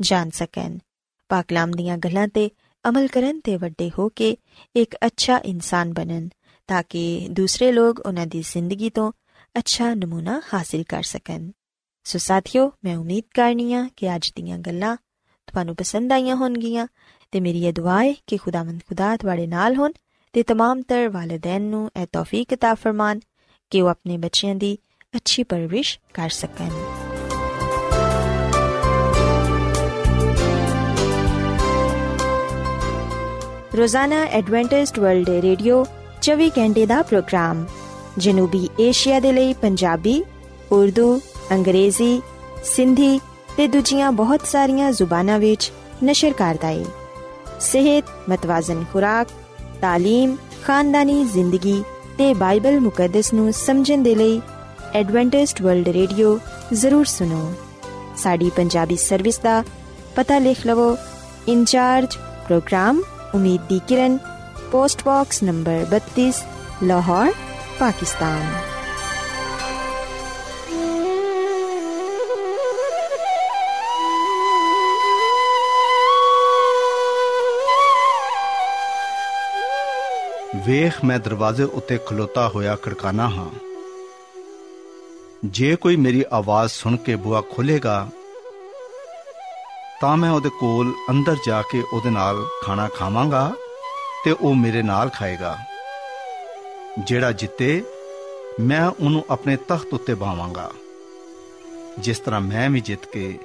ਜਾਣ 0.00 0.30
ਸਕਣ। 0.30 0.78
ਪਾਕ 1.28 1.46
ਕਲਾਮ 1.46 1.70
ਦੀਆਂ 1.70 1.98
ਗੱਲਾਂ 1.98 2.28
ਤੇ 2.28 2.50
ਅਮਲ 2.88 3.06
ਕਰਨ 3.06 3.40
ਤੇ 3.40 3.56
ਵੱਡੇ 3.56 3.90
ਹੋ 3.98 4.08
ਕੇ 4.08 4.36
ਇੱਕ 4.76 4.96
ਅੱਛਾ 5.06 5.38
ਇਨਸਾਨ 5.38 5.92
ਬਣਨ, 5.92 6.28
ਤਾਂ 6.66 6.82
ਕਿ 6.88 7.26
ਦੂਸਰੇ 7.30 7.72
ਲੋਕ 7.72 8.00
ਉਹਨਾਂ 8.00 8.26
ਦੀ 8.26 8.42
ਜ਼ਿੰਦਗੀ 8.42 8.90
ਤੋਂ 8.90 9.12
ਅੱਛਾ 9.58 9.94
ਨਮੂਨਾ 9.94 10.42
ਹਾਸਿਲ 10.54 10.82
ਕਰ 10.82 11.02
ਸਕਣ। 11.02 11.50
ਸੋ 12.04 12.18
ਸਾਥੀਓ, 12.18 12.72
ਮੈਂ 12.84 12.96
ਉਮੀਦ 12.96 13.24
ਕਰਨੀਆ 13.34 13.88
ਕਿ 13.96 14.16
ਅੱਜ 14.16 14.32
ਦੀਆਂ 14.36 14.58
ਗੱਲਾਂ 14.58 14.96
ਤੁਹਾਨੂੰ 15.47 15.75
ਪਸੰਦ 15.75 16.13
ਆਈਆਂ 16.13 16.35
ਹੋਣਗੀਆਂ 16.35 16.87
ਤੇ 17.31 17.39
ਮੇਰੀ 17.39 17.65
ਇਹ 17.65 17.73
ਦੁਆ 17.73 18.03
ਹੈ 18.03 18.13
ਕਿ 18.27 18.37
ਖੁਦਾਵੰਦ 18.37 18.81
ਖੁਦਾ 18.89 19.17
ਤੁਹਾਡੇ 19.17 19.47
ਨਾਲ 19.47 19.75
ਹੋਣ 19.75 19.91
ਤੇ 20.33 20.43
तमाम 20.51 20.81
ਤਰ 20.87 21.09
ਵਾਲਿਦੈਨ 21.09 21.61
ਨੂੰ 21.61 21.91
ਇਹ 22.01 22.07
ਤੌਫੀਕ 22.11 22.53
عطا 22.53 22.75
ਫਰਮਾਨ 22.75 23.19
ਕਿ 23.69 23.81
ਉਹ 23.81 23.87
ਆਪਣੇ 23.87 24.17
ਬੱਚਿਆਂ 24.17 24.55
ਦੀ 24.55 24.77
ਅੱਛੀ 25.15 25.43
ਪਰਵਰਿਸ਼ 25.43 25.99
ਕਰ 26.13 26.29
ਸਕਣ 26.29 26.69
ਰੋਜ਼ਾਨਾ 33.77 34.23
ਐਡਵੈਂਟਿਸਟ 34.23 34.99
ਵਰਲਡ 34.99 35.29
ਰੇਡੀਓ 35.29 35.85
24 36.21 36.49
ਘੰਟੇ 36.57 36.85
ਦਾ 36.85 37.01
ਪ੍ਰੋਗਰਾਮ 37.01 37.65
ਜਨੂਬੀ 38.17 38.69
ਏਸ਼ੀਆ 38.79 39.19
ਦੇ 39.19 39.31
ਲਈ 39.31 39.53
ਪੰਜਾਬੀ 39.53 40.23
ਉਰਦੂ 40.71 41.21
ਅੰਗਰੇਜ਼ੀ 41.51 42.21
ਸਿੰਧੀ 42.63 43.19
ਤੇ 43.57 43.67
ਦੂਜੀਆਂ 43.67 44.11
ਬਹੁਤ 44.11 44.47
ਸਾਰੀਆਂ 44.47 44.91
ਜ਼ੁਬਾਨਾਂ 44.91 45.39
ਵਿੱਚ 45.39 45.71
ਨਸ਼ਰ 46.03 46.33
ਕਰਦਾ 46.33 46.67
ਹੈ 46.67 46.85
ਸਿਹਤ 47.59 48.05
ਮਤਵਾਜ਼ਨ 48.29 48.83
ਖੁਰਾਕ 48.93 49.27
تعلیم 49.83 50.35
ਖਾਨਦਾਨੀ 50.63 51.23
ਜ਼ਿੰਦਗੀ 51.23 51.83
ਤੇ 52.17 52.33
ਬਾਈਬਲ 52.33 52.79
ਮੁਕੱਦਸ 52.79 53.33
ਨੂੰ 53.33 53.51
ਸਮਝਣ 53.53 54.03
ਦੇ 54.03 54.15
ਲਈ 54.15 54.41
ਐਡਵੈਂਟਿਸਟ 54.93 55.61
ਵਰਲਡ 55.61 55.87
ਰੇਡੀਓ 55.89 56.37
ਜ਼ਰੂਰ 56.73 57.05
ਸੁਨੋ 57.05 57.53
ਸਾਡੀ 58.17 58.49
ਪੰਜਾਬੀ 58.49 58.95
ਸਰਵਿਸ 58.95 59.39
ਦਾ 59.39 59.63
ਪਤਾ 60.15 60.37
ਲਿਖ 60.37 60.65
ਲਵੋ 60.67 60.95
incharge 61.47 62.17
programme 62.47 63.01
Umeed 63.35 63.61
di 63.69 63.79
Kiran 63.87 64.17
post 64.71 65.03
box 65.05 65.43
number 65.43 65.85
32 65.95 66.31
Lahore 66.83 67.33
Pakistan 67.79 68.45
ਵੇਖ 80.76 81.04
ਮੈਂ 81.04 81.18
ਦਰਵਾਜ਼ੇ 81.18 81.64
ਉੱਤੇ 81.64 81.98
ਖਲੋਤਾ 81.98 82.48
ਹੋਇਆ 82.48 82.76
ਖੜਕਾਣਾ 82.76 83.28
ਹਾਂ। 83.28 83.50
ਜੇ 85.44 85.76
ਕੋਈ 85.76 85.96
ਮੇਰੀ 85.96 86.24
ਆਵਾਜ਼ 86.32 86.72
ਸੁਣ 86.72 86.96
ਕੇ 86.96 87.16
ਬੂਹਾ 87.16 87.40
ਖੋਲੇਗਾ 87.40 88.08
ਤਾਂ 90.00 90.16
ਮੈਂ 90.16 90.30
ਉਹਦੇ 90.30 90.48
ਕੋਲ 90.48 90.94
ਅੰਦਰ 91.10 91.36
ਜਾ 91.46 91.62
ਕੇ 91.62 91.84
ਉਹਦੇ 91.92 92.10
ਨਾਲ 92.10 92.46
ਖਾਣਾ 92.64 92.88
ਖਾਵਾਂਗਾ 92.88 93.54
ਤੇ 94.24 94.30
ਉਹ 94.30 94.54
ਮੇਰੇ 94.54 94.82
ਨਾਲ 94.82 95.08
ਖਾਏਗਾ। 95.08 95.58
ਜਿਹੜਾ 97.04 97.32
ਜਿੱਤੇ, 97.32 97.84
ਮੈਂ 98.60 98.88
ਉਹਨੂੰ 98.88 99.24
ਆਪਣੇ 99.30 99.56
ਤਖਤ 99.56 99.94
ਉੱਤੇ 99.94 100.14
ਬਾਵਾਂਗਾ। 100.14 100.70
ਜਿਸ 101.98 102.18
ਤਰ੍ਹਾਂ 102.18 102.40
ਮੈਂ 102.40 102.70
ਵੀ 102.70 102.80
ਜਿੱਤ 102.80 103.06
ਕੇ 103.06 103.38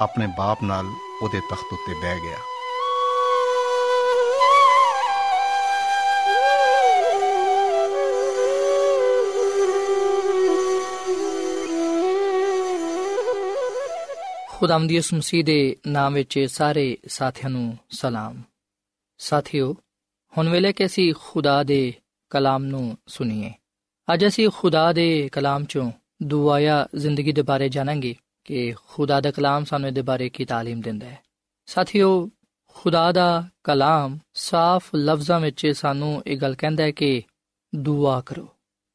ਆਪਣੇ 0.00 0.26
ਬਾਪ 0.26 0.58
ਨਾਲ 0.62 0.86
ਉਹਦੇ 1.22 1.40
ਤਖਤ 1.40 1.72
ਉੱਤੇ 1.72 1.94
ਬਹਿ 2.02 2.20
ਗਿਆ। 2.20 2.55
ਖੁਦਾਵੰਦ 14.55 14.91
ਯਿਸੂ 14.91 15.17
ਮਸੀਹ 15.17 15.43
ਦੇ 15.43 15.75
ਨਾਮ 15.87 16.13
ਵਿੱਚ 16.13 16.47
ਸਾਰੇ 16.49 16.97
ਸਾਥੀਆਂ 17.07 17.49
ਨੂੰ 17.49 17.77
ਸਲਾਮ 17.91 18.41
ਸਾਥਿਓ 19.19 19.75
ਹੁਣ 20.37 20.49
ਵੇਲੇ 20.49 20.73
ਕਿ 20.73 20.85
ਅਸੀਂ 20.85 21.13
خدا 21.13 21.65
ਦੇ 21.65 21.93
ਕਲਾਮ 22.29 22.63
ਨੂੰ 22.63 22.97
ਸੁਣੀਏ 23.07 23.51
ਅੱਜ 24.13 24.27
ਅਸੀਂ 24.27 24.49
ਖੁਦਾ 24.49 24.93
ਦੇ 24.93 25.29
ਕਲਾਮ 25.31 25.65
ਚੋਂ 25.65 25.91
ਦੁਆਇਆ 26.23 26.87
ਜ਼ਿੰਦਗੀ 26.95 27.31
ਦੇ 27.31 27.41
ਬਾਰੇ 27.41 27.69
ਜਾਣਾਂਗੇ 27.69 28.15
ਕਿ 28.45 28.73
ਖੁਦਾ 28.87 29.21
ਦਾ 29.21 29.31
ਕਲਾਮ 29.31 29.63
ਸਾਨੂੰ 29.63 29.87
ਇਹਦੇ 29.87 30.01
ਬਾਰੇ 30.01 30.29
ਕੀ 30.29 30.45
تعلیم 30.45 30.81
ਦਿੰਦਾ 30.81 31.07
ਹੈ 31.07 31.23
ਸਾਥੀਓ 31.65 32.29
ਖੁਦਾ 32.67 33.11
ਦਾ 33.11 33.43
ਕਲਾਮ 33.63 34.19
ਸਾਫ਼ 34.33 34.95
ਲਫ਼ਜ਼ਾਂ 34.95 35.39
ਵਿੱਚ 35.39 35.67
ਸਾਨੂੰ 35.67 36.23
ਇਹ 36.27 36.37
ਗੱਲ 36.37 36.55
ਕਹਿੰਦਾ 36.55 36.83
ਹੈ 36.83 36.91
ਕਿ 36.91 37.23
ਦੁਆ 37.75 38.21
ਕਰੋ 38.21 38.47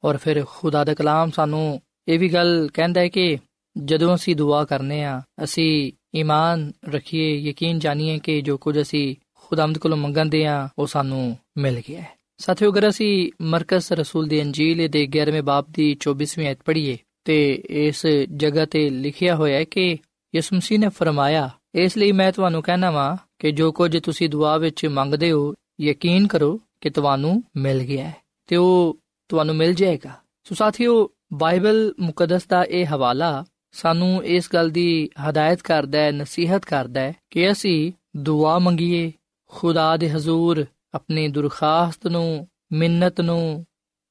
ਔਰ 0.05 0.17
ਫਿਰ 0.17 0.45
ਖੁਦਾ 0.45 0.85
ਦਾ 0.85 0.95
ਕਲਾਮ 0.95 1.31
ਸਾਨੂੰ 1.31 1.81
ਇਹ 2.09 2.19
ਵੀ 2.19 2.29
ਗੱਲ 2.29 2.69
ਕਹਿੰਦਾ 2.75 3.01
ਹੈ 3.01 3.09
ਕਿ 3.09 3.39
ਜਦੋਂ 3.78 4.16
ਅਸੀਂ 4.16 4.36
ਦੁਆ 4.36 4.66
ਕਰਨੇ 4.66 5.04
ਆ, 5.04 5.22
ਅਸੀਂ 5.44 5.92
ਈਮਾਨ 6.16 6.72
ਰੱਖੀਏ, 6.90 7.38
ਯਕੀਨ 7.38 7.80
ਜਾਣੀਏ 7.80 8.20
ਕਿ 8.20 8.42
ਜੋ 8.42 8.58
ਕੁਝ 8.58 8.82
ਅਸੀਂ 8.82 9.16
ਖੁਦਾਮਦ 9.34 9.78
ਕੋਲੋਂ 9.78 9.98
ਮੰਗਦੇ 9.98 10.46
ਆ, 10.46 10.70
ਉਹ 10.80 10.88
ਸਾਨੂੰ 10.88 11.38
ਮਿਲ 11.58 11.82
ਗਿਆ 11.90 12.02
ਹੈ। 12.02 12.10
ਸਾਥੀਓ, 12.38 12.72
ਅਗਰ 12.72 12.90
ਅਸੀਂ 12.90 13.32
ਮਰਕਸ 13.42 13.92
ਰਸੂਲ 13.92 14.28
ਦੀ 14.28 14.42
ਅੰਜੀਲ 14.42 14.88
ਦੇ 14.88 15.04
11ਵੇਂ 15.04 15.44
ਬਾਬ 15.44 15.66
ਦੀ 15.72 15.98
24ਵੀਂ 16.00 16.48
ਆਇਤ 16.48 16.58
ਪੜ੍ਹੀਏ, 16.66 16.98
ਤੇ 17.24 17.64
ਇਸ 17.70 18.06
ਜਗ੍ਹਾ 18.36 18.66
ਤੇ 18.66 18.90
ਲਿਖਿਆ 18.90 19.36
ਹੋਇਆ 19.36 19.58
ਹੈ 19.58 19.64
ਕਿ 19.64 19.98
ਯਿਸੂ 20.36 20.56
ਮਸੀਹ 20.56 20.80
ਨੇ 20.80 20.90
ਫਰਮਾਇਆ, 20.90 21.50
ਇਸ 21.76 21.98
ਲਈ 21.98 22.12
ਮੈਂ 22.12 22.32
ਤੁਹਾਨੂੰ 22.32 22.62
ਕਹਿਣਾ 22.62 22.92
ਵਾਂ 22.92 23.18
ਕਿ 23.40 23.52
ਜੋ 23.52 23.72
ਕੁਝ 23.72 24.00
ਤੁਸੀਂ 24.00 24.30
ਦੁਆ 24.30 24.58
ਵਿੱਚ 24.58 24.86
ਮੰਗਦੇ 24.86 25.32
ਹੋ, 25.32 25.54
ਯਕੀਨ 25.82 26.28
ਕਰੋ 26.28 26.62
ਕਿ 26.82 26.90
ਤੁਹਾਨੂੰ 26.90 27.44
ਮਿਲ 27.58 27.84
ਗਿਆ 27.84 28.08
ਹੈ, 28.08 28.16
ਤੇ 28.48 28.56
ਉਹ 28.56 29.00
ਤੁਹਾਨੂੰ 29.30 29.56
ਮਿਲ 29.56 29.74
ਜਾਏਗਾ। 29.74 30.12
ਸੋ 30.44 30.56
ਸਾਥੀਓ, 30.56 31.10
ਬਾਈਬਲ 31.34 31.94
ਮੁਕੱਦਸ 32.00 32.46
ਦਾ 32.48 32.64
ਇਹ 32.64 32.86
ਹਵਾਲਾ 32.96 33.46
ਸਾਨੂੰ 33.72 34.26
ਇਸ 34.26 34.50
ਗੱਲ 34.54 34.70
ਦੀ 34.70 35.10
ਹਦਾਇਤ 35.30 35.62
ਕਰਦਾ 35.62 36.00
ਹੈ, 36.00 36.12
ਨਸੀਹਤ 36.12 36.66
ਕਰਦਾ 36.66 37.02
ਹੈ 37.02 37.14
ਕਿ 37.30 37.52
ਅਸੀਂ 37.52 37.92
ਦੁਆ 38.18 38.60
ਮੰਗੀਏ, 38.60 39.12
ਖੁਦਾ 39.48 39.98
ਦੇ 39.98 40.12
ਹਜ਼ੂਰ 40.12 40.66
ਆਪਣੀ 40.94 41.28
ਦਰਖਾਸਤ 41.28 42.08
ਨੂੰ, 42.08 42.48
ਮਿੰਨਤ 42.72 43.22
ਨੂੰ, 43.22 43.66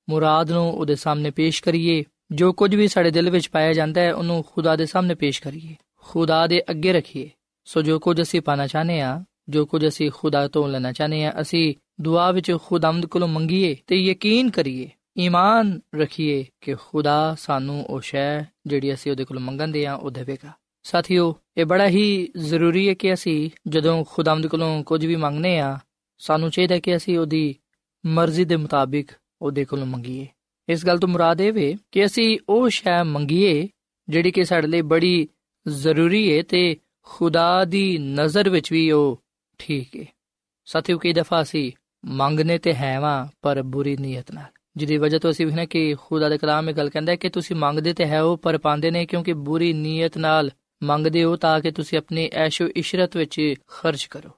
ਮੁਰਾਦ 0.09 0.53
ਨੂੰ 0.53 0.73
ਉਹਦੇ 0.73 0.95
ਸਾਹਮਣੇ 0.95 1.31
ਪੇਸ਼ 1.31 1.63
ਕਰੀਏ, 1.63 2.05
ਜੋ 2.31 2.53
ਕੁਝ 2.53 2.75
ਵੀ 2.75 2.89
ਸਾਡੇ 2.89 3.11
ਦਿਲ 3.11 3.31
ਵਿੱਚ 3.31 3.49
ਪਾਇਆ 3.49 3.73
ਜਾਂਦਾ 3.73 4.01
ਹੈ, 4.01 4.15
ਉਹਨੂੰ 4.15 4.45
ਖੁਦਾ 4.53 4.77
ਦੇ 4.77 4.87
ਸਾਹਮਣੇ 4.87 5.15
ਪੇਸ਼ 5.15 5.43
ਕਰੀਏ, 5.43 5.77
ਖੁਦਾ 5.97 6.47
ਦੇ 6.47 6.63
ਅੱਗੇ 6.71 6.93
ਰੱਖੀਏ। 6.93 7.31
ਸੋ 7.65 7.83
ਜੋ 7.83 7.99
ਕੁਝ 7.99 8.23
ਅਸੀਂ 8.23 8.41
ਪਾਣਾ 8.41 8.67
ਚਾਹਨੇ 8.67 9.01
ਆ 9.01 9.25
ਜੋ 9.49 9.67
ਕੁਝ 9.67 9.89
ਅਸੀਂ 9.89 10.11
ਖੁਦਾ 10.15 10.49
ਤੋਂ 10.49 10.69
ਲੈਣਾ 10.69 10.93
ਚਾਹਨੇ 10.93 11.25
ਆ 11.25 11.33
ਅਸੀਂ 11.41 11.75
ਦੁਆ 12.01 12.31
ਵਿੱਚ 12.31 12.57
ਖੁਦਾਮਦ 12.65 13.07
ਕੋਲੋਂ 13.07 13.29
ਮੰਗੀਏ 13.29 13.77
ਤੇ 13.87 13.97
ਯਕੀਨ 13.97 14.51
ਕਰੀਏ। 14.51 14.91
ਈਮਾਨ 15.21 15.81
ਰੱਖੀਏ 15.95 16.47
ਕਿ 16.61 16.75
ਖੁਦਾ 16.75 17.37
ਸਾਨੂੰ 17.39 17.85
ਉਹ 17.85 18.01
ਸ਼ੈ 18.01 18.43
ਜਿਹੜੀ 18.43 18.95
ਅਸੀਂ 18.95 19.13
ਉਹਦੇ 19.13 19.25
ਕੋਲ 19.25 19.39
ਮੰਗਦੇ 19.39 19.87
ਆ 19.87 19.95
ਉਹ 19.95 20.11
ਦੇਵੇਗਾ। 20.11 20.53
ਸਾਥੀਓ, 20.83 21.37
ਇਹ 21.57 21.65
ਬੜਾ 21.65 21.89
ਹੀ 21.89 22.29
ਜ਼ਰੂਰੀ 22.37 22.89
ਹੈ 22.89 22.95
ਕਿ 22.95 23.15
ਅਸੀਂ 23.15 23.51
ਜਦੋਂ 23.69 24.05
ਖੁਦਾਵੰਦ 24.09 24.47
ਕੋਲੋਂ 24.47 24.85
ਕੁਝ 24.85 25.07
ਵੀ 25.07 25.17
ਮੰਗਨੇ 25.17 25.59
ਆ 25.59 25.79
ਸਾਨੂੰ 26.19 26.51
ਚਾਹੀਦਾ 26.51 26.79
ਕਿ 26.79 26.97
ਅਸੀਂ 26.97 27.19
ਉਹਦੀ 27.19 27.55
ਮਰਜ਼ੀ 28.07 28.45
ਦੇ 28.45 28.57
ਮੁਤਾਬਿਕ 28.57 29.09
ਉਹਦੇ 29.43 29.65
ਕੋਲੋਂ 29.65 29.87
ਮੰਗੀਏ। 29.87 30.27
ਇਸ 30.69 30.87
ਗੱਲ 30.87 30.99
ਤੋਂ 30.99 31.09
ਮੁਰਾਦ 31.09 31.41
ਇਹ 31.41 31.53
ਵੇ 31.53 31.77
ਕਿ 31.93 32.05
ਅਸੀਂ 32.05 32.39
ਉਹ 32.49 32.69
ਸ਼ੈ 32.69 33.03
ਮੰਗੀਏ 33.03 33.69
ਜਿਹੜੀ 34.09 34.31
ਕਿ 34.31 34.45
ਸਾਡੇ 34.45 34.67
ਲਈ 34.67 34.83
ਬੜੀ 34.83 35.29
ਜ਼ਰੂਰੀ 35.69 36.39
ਹੈ 36.39 36.43
ਤੇ 36.43 36.77
ਖੁਦਾ 37.03 37.65
ਦੀ 37.65 37.99
ਨਜ਼ਰ 37.99 38.49
ਵਿੱਚ 38.49 38.73
ਵੀ 38.73 38.91
ਉਹ 38.91 39.23
ਠੀਕ 39.59 39.97
ਹੈ। 39.97 40.05
ਸਾਥੀਓ, 40.65 40.99
ਕਈ 40.99 41.13
ਦਫਾ 41.13 41.43
ਅਸੀਂ 41.43 41.73
ਮੰਗਨੇ 42.05 42.59
ਤੇ 42.59 42.75
ਹੈ 42.75 43.01
ਵਾਂ, 43.01 43.27
ਪਰ 43.43 43.63
ਬੁਰੀ 43.63 43.97
ਨੀਅਤ 43.97 44.31
ਨਾਲ। 44.31 44.60
ਜਿਹਦੀ 44.77 44.97
ਵਜ੍ਹਾ 44.97 45.19
ਤੋਂ 45.19 45.31
ਅਸੀਂ 45.31 45.47
ਵੇਖਣਾ 45.47 45.65
ਕਿ 45.65 45.95
ਖੁਦਾ 45.95 46.29
ਦੇ 46.29 46.39
ਕਲਾਮ 46.39 46.69
ਇਹ 46.69 46.75
ਗੱਲ 46.75 46.91
ਕਹਿੰਦਾ 46.91 47.13
ਹੈ 47.13 47.17
ਕਿ 47.17 47.29
ਤੁਸੀਂ 47.29 47.57
ਮੰਗਦੇ 47.57 47.93
ਤੇ 47.93 48.07
ਹੈ 48.07 48.23
ਉਹ, 48.23 48.37
ਪਰ 48.37 48.59
ਪਾਉਂਦੇ 48.59 48.91
ਨਹੀਂ 48.91 49.07
ਕਿਉਂਕਿ 49.07 49.33
ਬੁਰੀ 49.33 49.73
ਨੀਅਤ 49.73 50.19
ਨਾਲ 50.19 50.51
ਮੰਗਦੇ 50.83 51.25
ਹੋ 51.25 51.37
ਤਾਂ 51.37 51.61
ਕਿ 51.61 51.71
ਤੁਸੀਂ 51.71 51.99
ਆਪਣੀ 51.99 52.31
ਐਸ਼ੋ 52.33 52.69
ਇਸ਼ਰਤ 52.77 53.17
ਵਿੱਚ 53.17 53.55
ਖਰਚ 53.67 54.05
ਕਰੋ। 54.05 54.31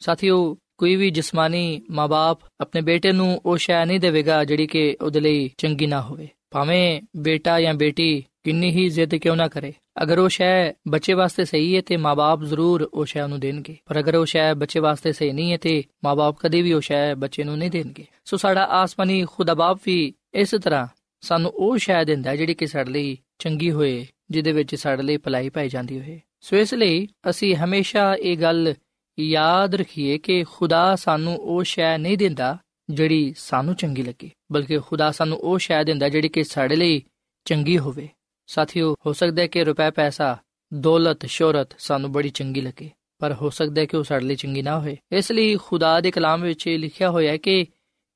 ਸਾਥੀਓ, 0.00 0.56
ਕੋਈ 0.78 0.96
ਵੀ 0.96 1.10
ਜਿਸਮਾਨੀ 1.10 1.82
ਮਾਪੇ 1.90 2.48
ਆਪਣੇ 2.60 2.80
ਬੇਟੇ 2.80 3.12
ਨੂੰ 3.12 3.40
ਉਹ 3.46 3.56
ਸ਼ੈ 3.56 3.84
ਨਹੀਂ 3.84 4.00
ਦੇਵੇਗਾ 4.00 4.44
ਜਿਹੜੀ 4.44 4.66
ਕਿ 4.66 4.96
ਉਹਦੇ 5.02 5.20
ਲਈ 5.20 5.50
ਚੰਗੀ 5.58 5.86
ਨਾ 5.86 6.02
ਹੋਵੇ। 6.02 6.28
ਭਾਵੇਂ 6.50 7.02
ਬੇਟਾ 7.16 7.60
ਜਾਂ 7.60 7.74
ਬੇਟੀ 7.74 8.24
ਕਿੰਨੀ 8.46 8.70
ਹੀ 8.70 8.88
ਜ਼ਿੱਦ 8.88 9.14
ਕਿਉਂ 9.14 9.36
ਨਾ 9.36 9.48
ਕਰੇ? 9.48 9.72
ਅਗਰ 10.02 10.18
ਉਹ 10.18 10.28
ਸ਼ੈ 10.28 10.72
ਬੱਚੇ 10.88 11.12
ਵਾਸਤੇ 11.12 11.44
ਸਹੀ 11.44 11.76
ਹੈ 11.76 11.80
ਤੇ 11.80 11.96
ਮਾਪੇ 11.96 12.46
ਜ਼ਰੂਰ 12.46 12.90
ਉਹ 12.94 13.04
ਸ਼ੈ 13.04 13.22
ਉਹਨੂੰ 13.22 13.40
ਦੇਣਗੇ। 13.40 13.76
ਪਰ 13.86 13.98
ਅਗਰ 13.98 14.14
ਉਹ 14.14 14.26
ਸ਼ੈ 14.26 14.54
ਬੱਚੇ 14.54 14.80
ਵਾਸਤੇ 14.80 15.12
ਸਹੀ 15.12 15.32
ਨਹੀਂ 15.32 15.52
ਹੈ 15.52 15.56
ਤੇ 15.56 15.84
ਮਾਪੇ 16.04 16.36
ਕਦੇ 16.40 16.62
ਵੀ 16.62 16.72
ਉਹ 16.72 16.80
ਸ਼ੈ 16.80 17.14
ਬੱਚੇ 17.14 17.44
ਨੂੰ 17.44 17.58
ਨਹੀਂ 17.58 17.70
ਦੇਣਗੇ। 17.70 18.04
ਸੋ 18.24 18.36
ਸਾਡਾ 18.36 18.64
ਆਸਮਾਨੀ 18.64 19.24
ਖੁਦਾ 19.24 19.54
ਬਾਪ 19.54 19.80
ਵੀ 19.86 20.14
ਇਸ 20.34 20.50
ਤਰ੍ਹਾਂ 20.50 20.86
ਸਾਨੂੰ 21.20 21.50
ਉਹ 21.54 21.78
ਸ਼ੈ 21.78 22.04
ਦਿੰਦਾ 22.04 22.36
ਜਿਹੜੀ 22.36 22.54
ਕਿ 22.54 22.66
ਸਾਡੇ 22.66 22.90
ਲਈ 22.90 23.18
ਚੰਗੀ 23.38 23.70
ਹੋਏ, 23.70 24.06
ਜਿਹਦੇ 24.30 24.52
ਵਿੱਚ 24.52 24.74
ਸਾਡੇ 24.74 25.02
ਲਈ 25.02 25.16
ਭਲਾਈ 25.16 25.48
ਪਾਈ 25.48 25.68
ਜਾਂਦੀ 25.68 26.00
ਹੋਏ। 26.00 26.20
ਸੋ 26.40 26.56
ਇਸ 26.56 26.74
ਲਈ 26.74 27.08
ਅਸੀਂ 27.30 27.56
ਹਮੇਸ਼ਾ 27.56 28.14
ਇਹ 28.14 28.36
ਗੱਲ 28.36 28.74
ਯਾਦ 29.18 29.74
ਰੱਖੀਏ 29.74 30.18
ਕਿ 30.18 30.44
ਖੁਦਾ 30.44 30.96
ਸਾਨੂੰ 30.96 31.36
ਉਹ 31.36 31.62
ਸ਼ੈ 31.62 31.98
ਨਹੀਂ 31.98 32.18
ਦਿੰਦਾ 32.18 32.58
ਜਿਹੜੀ 32.90 33.34
ਸਾਨੂੰ 33.36 33.74
ਚੰਗੀ 33.74 34.02
ਲੱਗੇ, 34.02 34.30
ਬਲਕਿ 34.52 34.78
ਖੁਦਾ 34.78 35.10
ਸਾਨੂੰ 35.10 35.38
ਉਹ 35.38 35.58
ਸ਼ੈ 35.58 35.84
ਦਿੰਦਾ 35.84 36.08
ਜਿਹੜੀ 36.08 36.28
ਕਿ 36.28 36.44
ਸਾਡੇ 36.44 36.76
ਲਈ 36.76 37.02
ਚੰਗੀ 37.44 37.78
ਹੋਵੇ। 37.78 38.08
ਸਾਥੀਓ, 38.46 38.96
ਹੋ 39.06 39.12
ਸਕਦਾ 39.12 39.42
ਹੈ 39.42 39.46
ਕਿ 39.46 39.64
ਰੁਪਏ, 39.64 39.90
ਪੈਸਾ, 39.90 40.36
ਦੌਲਤ, 40.74 41.26
ਸ਼ੋਹਰਤ 41.26 41.68
ਸਾਨੂੰ 41.78 42.12
ਬੜੀ 42.12 42.28
ਚੰਗੀ 42.28 42.60
ਲੱਗੇ, 42.60 42.90
ਪਰ 43.18 43.32
ਹੋ 43.32 43.50
ਸਕਦਾ 43.50 43.80
ਹੈ 43.80 43.86
ਕਿ 43.86 43.96
ਉਹ 43.96 44.04
ਸਾਡੇ 44.04 44.26
ਲਈ 44.26 44.34
ਚੰਗੀ 44.34 44.62
ਨਾ 44.62 44.80
ਹੋਏ। 44.80 44.96
ਇਸ 45.12 45.32
ਲਈ 45.32 45.56
ਖੁਦਾ 45.56 46.00
ਦੇ 46.00 46.10
ਕਲਾਮ 46.10 46.42
ਵਿੱਚ 46.42 46.68
ਲਿਖਿਆ 46.68 47.10
ਹੋਇਆ 47.10 47.32
ਹੈ 47.32 47.36
ਕਿ 47.36 47.66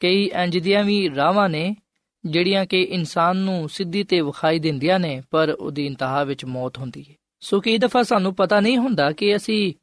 ਕਈ 0.01 0.31
ਇੰਜ 0.43 0.59
ਦੀਆਂ 0.59 0.85
ਵੀ 0.85 1.11
ਰਾਵਾਂ 1.17 1.49
ਨੇ, 1.49 1.77
ਜਿਹੜੀਆਂ 2.27 2.67
ਕਿ 2.67 2.83
ਇਨਸਾਨ 2.83 3.37
ਨੂੰ 3.37 3.69
ਸਿੱਧੀ 3.69 4.05
ਤੇ 4.05 4.21
ਵਿਖਾਈ 4.21 4.59
ਦਿੰਦੀਆਂ 4.59 4.99
ਨੇ, 4.99 5.23
ਪਰ 5.31 5.57
ਉਹਦੀ 5.61 5.87
ਇੰਤਹਾ 5.87 6.25
ਵਿੱਚ 6.25 6.45
ਮੌਤ 6.45 6.79
ਹੁੰਦੀ 6.79 7.05
ਹੈ। 7.11 7.15
ਸੋ 7.41 7.61
ਕਈ 7.61 7.79
ਦਫਾ 7.79 8.03
ਸਾਨੂੰ 8.03 8.35
ਪਤਾ 8.35 8.61
ਨਹੀਂ 8.61 8.79
ਹੁੰਦਾ 8.79 9.13
ਕਿ 9.13 9.37
ਅਸੀਂ 9.37 9.75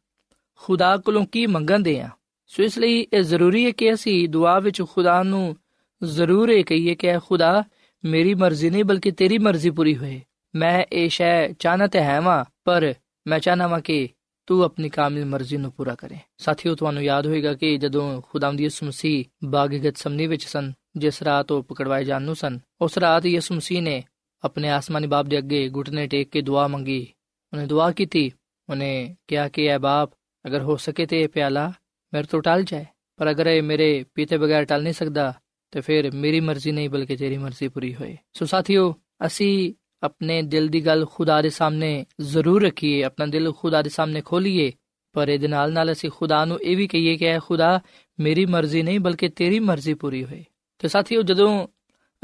ਖੁਦਾ 0.56 0.98
ਕੋਲੋਂ 0.98 1.26
ਕੀ 1.26 1.46
ਮੰਗਦੇ 1.46 2.02
ਆ 2.02 2.10
ਸੋ 2.48 2.64
ਇਸ 2.64 2.78
ਲਈ 2.78 3.08
ਇਹ 3.14 3.22
ਜ਼ਰੂਰੀ 3.22 3.66
ਹੈ 3.66 3.72
ਕਿ 3.72 3.94
ਅਸੀਂ 3.94 4.30
ਦੁਆ 4.30 4.60
ਵਿੱਚ 4.60 4.82
ਖੁਦਾ 4.82 5.24
ਨੂੰ 5.24 5.56
ਜ਼ਰੂਰ 6.04 6.50
ਇਹ 6.50 6.66
ਕਹੀਏ 6.66 6.96
ਕਿ 6.96 7.20
ਖੁਦਾ, 7.20 7.64
ਮੇਰੀ 8.06 8.34
ਮਰਜ਼ੀ 8.34 8.70
ਨਹੀਂ, 8.70 8.84
ਬਲਕਿ 8.84 9.12
ਤੇਰੀ 9.12 9.38
ਮਰਜ਼ੀ 9.38 9.70
ਪੂਰੀ 9.70 9.98
ਹੋਏ। 9.98 10.22
ਮੈਂ 10.56 10.86
ਇਹ 10.92 11.10
ਸ਼ੈ 11.10 11.52
ਚਾਹਨਾ 11.52 11.88
ਤੇ 11.88 12.02
ਹੈ 12.02 12.22
ਵਾਂ, 12.22 12.46
ਪਰ 12.64 12.94
ਮੈਂ 13.28 13.40
ਚਾਹਨਾ 13.40 13.68
ਵਾਂ 13.68 13.80
ਕਿ 13.80 14.10
ਤੂੰ 14.46 14.64
ਆਪਣੀ 14.64 14.90
ਕਾਮਿਲ 14.90 15.26
ਮਰਜ਼ੀ 15.26 15.58
ਨੂੰ 15.58 15.72
ਪੂਰਾ 15.72 15.96
ਕਰੇ। 15.96 16.16
ਸਾਥੀਓ, 16.38 16.76
ਤੁਹਾਨੂੰ 16.76 17.04
ਯਾਦ 17.04 17.28
ਹੋਵੇਗਾ 17.28 17.54
ਕਿ 17.54 17.78
ਜਦੋਂ 17.78 18.22
ਖੁਦਾਵੰਦ 18.22 18.62
ਯਿਸੂ 18.62 18.86
ਮਸੀਹ 18.86 19.26
ਬਾਗ 19.44 19.76
ਗਤਸਮਨੀ 19.76 20.28
ਵਿੱਚ 20.28 20.46
ਸਨ, 20.46 20.74
ਜਿਸ 20.98 21.24
ਰਾਤ 21.24 21.52
ਉਹ 21.52 21.64
ਪਕੜਵਾਏ 21.64 22.04
ਜਾਣ 22.04 22.22
ਨੂੰ 22.22 22.36
ਸਨ, 22.36 22.60
ਉਸ 22.82 22.98
ਰਾਤ 22.98 23.26
ਯਿਸੂ 23.26 23.56
ਮਸੀਹ 23.56 23.82
ਨੇ 23.82 24.04
ਆਪਣੇ 24.44 24.70
ਆਸਮਾਨੀ 24.70 25.08
ਬਾਪ 25.08 25.26
ਦੇ 25.26 25.38
ਅੱਗੇ 25.38 25.70
ਘੁਟਨੇ 25.70 26.08
ਟੇਕ 26.08 26.30
ਕੇ 26.30 26.42
ਦੁਆ 26.42 26.68
ਮੰਗੀ। 26.68 27.14
ਉਹਨੇ 27.54 27.66
ਦੁਆ 27.66 27.92
ਕੀਤੀ। 27.92 28.32
ਉਹਨੇ 28.70 29.16
ਕਿਹਾ 29.28 29.50
ਕਿ, 29.50 29.66
ਐ 29.66 29.78
ਬਾਪ, 29.78 30.12
ਅਗਰ 30.48 30.62
ਹੋ 30.62 30.78
ਸਕੇ 30.78 31.06
ਤੇ 31.06 31.22
ਇਹ 31.22 31.28
ਪਿਆਲਾ 31.28 31.74
ਮੇਰੇ 32.14 32.28
ਤੋਂ 32.28 32.42
ਟਲ 32.42 32.64
ਜਾਏ, 32.64 32.86
ਪਰ 33.18 33.32
ਅਗਰ 33.32 33.48
ਇਹ 33.48 33.64
ਮੇਰੇ 33.64 34.06
ਪੀਤੇ 34.16 34.38
ਬਗੈਰ 34.38 34.66
ਟਲ 34.66 34.84
ਨਹੀਂ 34.84 34.94
ਸਕਦਾ, 34.94 35.34
ਤੇ 35.72 35.82
ਫਿਰ 35.82 36.16
ਮੇਰੀ 36.16 36.40
ਮਰਜ਼ੀ 36.40 36.72
ਨਹੀਂ, 36.72 36.90
ਬਲਕਿ 36.90 37.16
ਤੇਰੀ 37.16 37.38
ਮਰਜ਼ੀ 37.38 37.68
ਪੂਰੀ 37.68 37.96
ਹੋਏ। 37.96 38.18
ਸੋ 38.34 38.46
ਸਾਥੀਓ, 38.46 38.96
ਅਸੀਂ 39.26 39.74
ਆਪਣੇ 40.04 40.42
ਦਿਲ 40.42 40.68
ਦੀ 40.68 40.86
ਗੱਲ 40.86 41.06
ਖੁਦਾ 41.06 41.42
ਦੇ 41.42 41.50
ਸਾਹਮਣੇ 41.50 42.06
ਜ਼ਰੂਰ 42.22 42.64
ਰੱਖੀਏ 42.64 43.04
ਆਪਣਾ 43.04 43.26
ਦਿਲ 43.26 43.52
ਖੁਦਾ 43.52 43.82
ਦੇ 43.82 43.90
ਸਾਹਮਣੇ 43.90 44.22
ਖੋਲੀਏ 44.22 44.72
ਪਰ 45.16 45.30
ਇਹਦੇ 45.30 45.48
ਨਾਲ 45.48 45.74
ਨਾਲ 45.74 45.92
ਅਸੀਂ 45.92 46.10
ਖੁਦਾ 46.10 46.44
ਨੂੰ 46.46 46.60
ਇਹ 46.62 46.78
ਵੀ 46.78 46.88
ਕਹੀਏ 46.88 47.16
ਕਿ 47.18 47.26
ਐ 47.26 47.38
ਖੁਦਾ 47.40 47.80
ਮੇਰੀ 48.20 48.46
ਮਰਜ਼ੀ 48.46 48.82
ਨਹੀਂ 48.84 49.00
ਬਲਕਿ 49.00 49.30
ਤੇਰੀ 49.30 49.60
ਮਰਜ਼ੀ 49.60 49.94
ਪੂਰੀ 49.94 50.24
ਹੋਏ 50.24 50.44
ਤੇ 50.82 50.88
ਸਾਥੀਓ 50.88 51.22
ਜਦੋਂ 51.22 51.68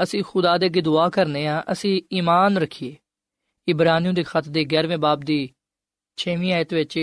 ਅਸੀਂ 0.00 0.22
ਖੁਦਾ 0.24 0.56
ਦੇ 0.58 0.66
ਅੱਗੇ 0.66 0.80
ਦੁਆ 0.80 1.08
ਕਰਨੇ 1.08 1.46
ਆ 1.46 1.62
ਅਸੀਂ 1.72 2.00
ਈਮਾਨ 2.12 2.58
ਰੱਖੀਏ 2.58 2.94
ਇਬਰਾਨੀਓ 3.68 4.12
ਦੇ 4.12 4.22
ਖਤ 4.22 4.48
ਦੇ 4.48 4.64
11ਵੇਂ 4.74 4.98
ਬਾਬ 4.98 5.24
ਦੀ 5.24 5.38
6ਵੀਂ 6.18 6.52
ਆਇਤ 6.52 6.74
ਵਿੱਚ 6.74 6.98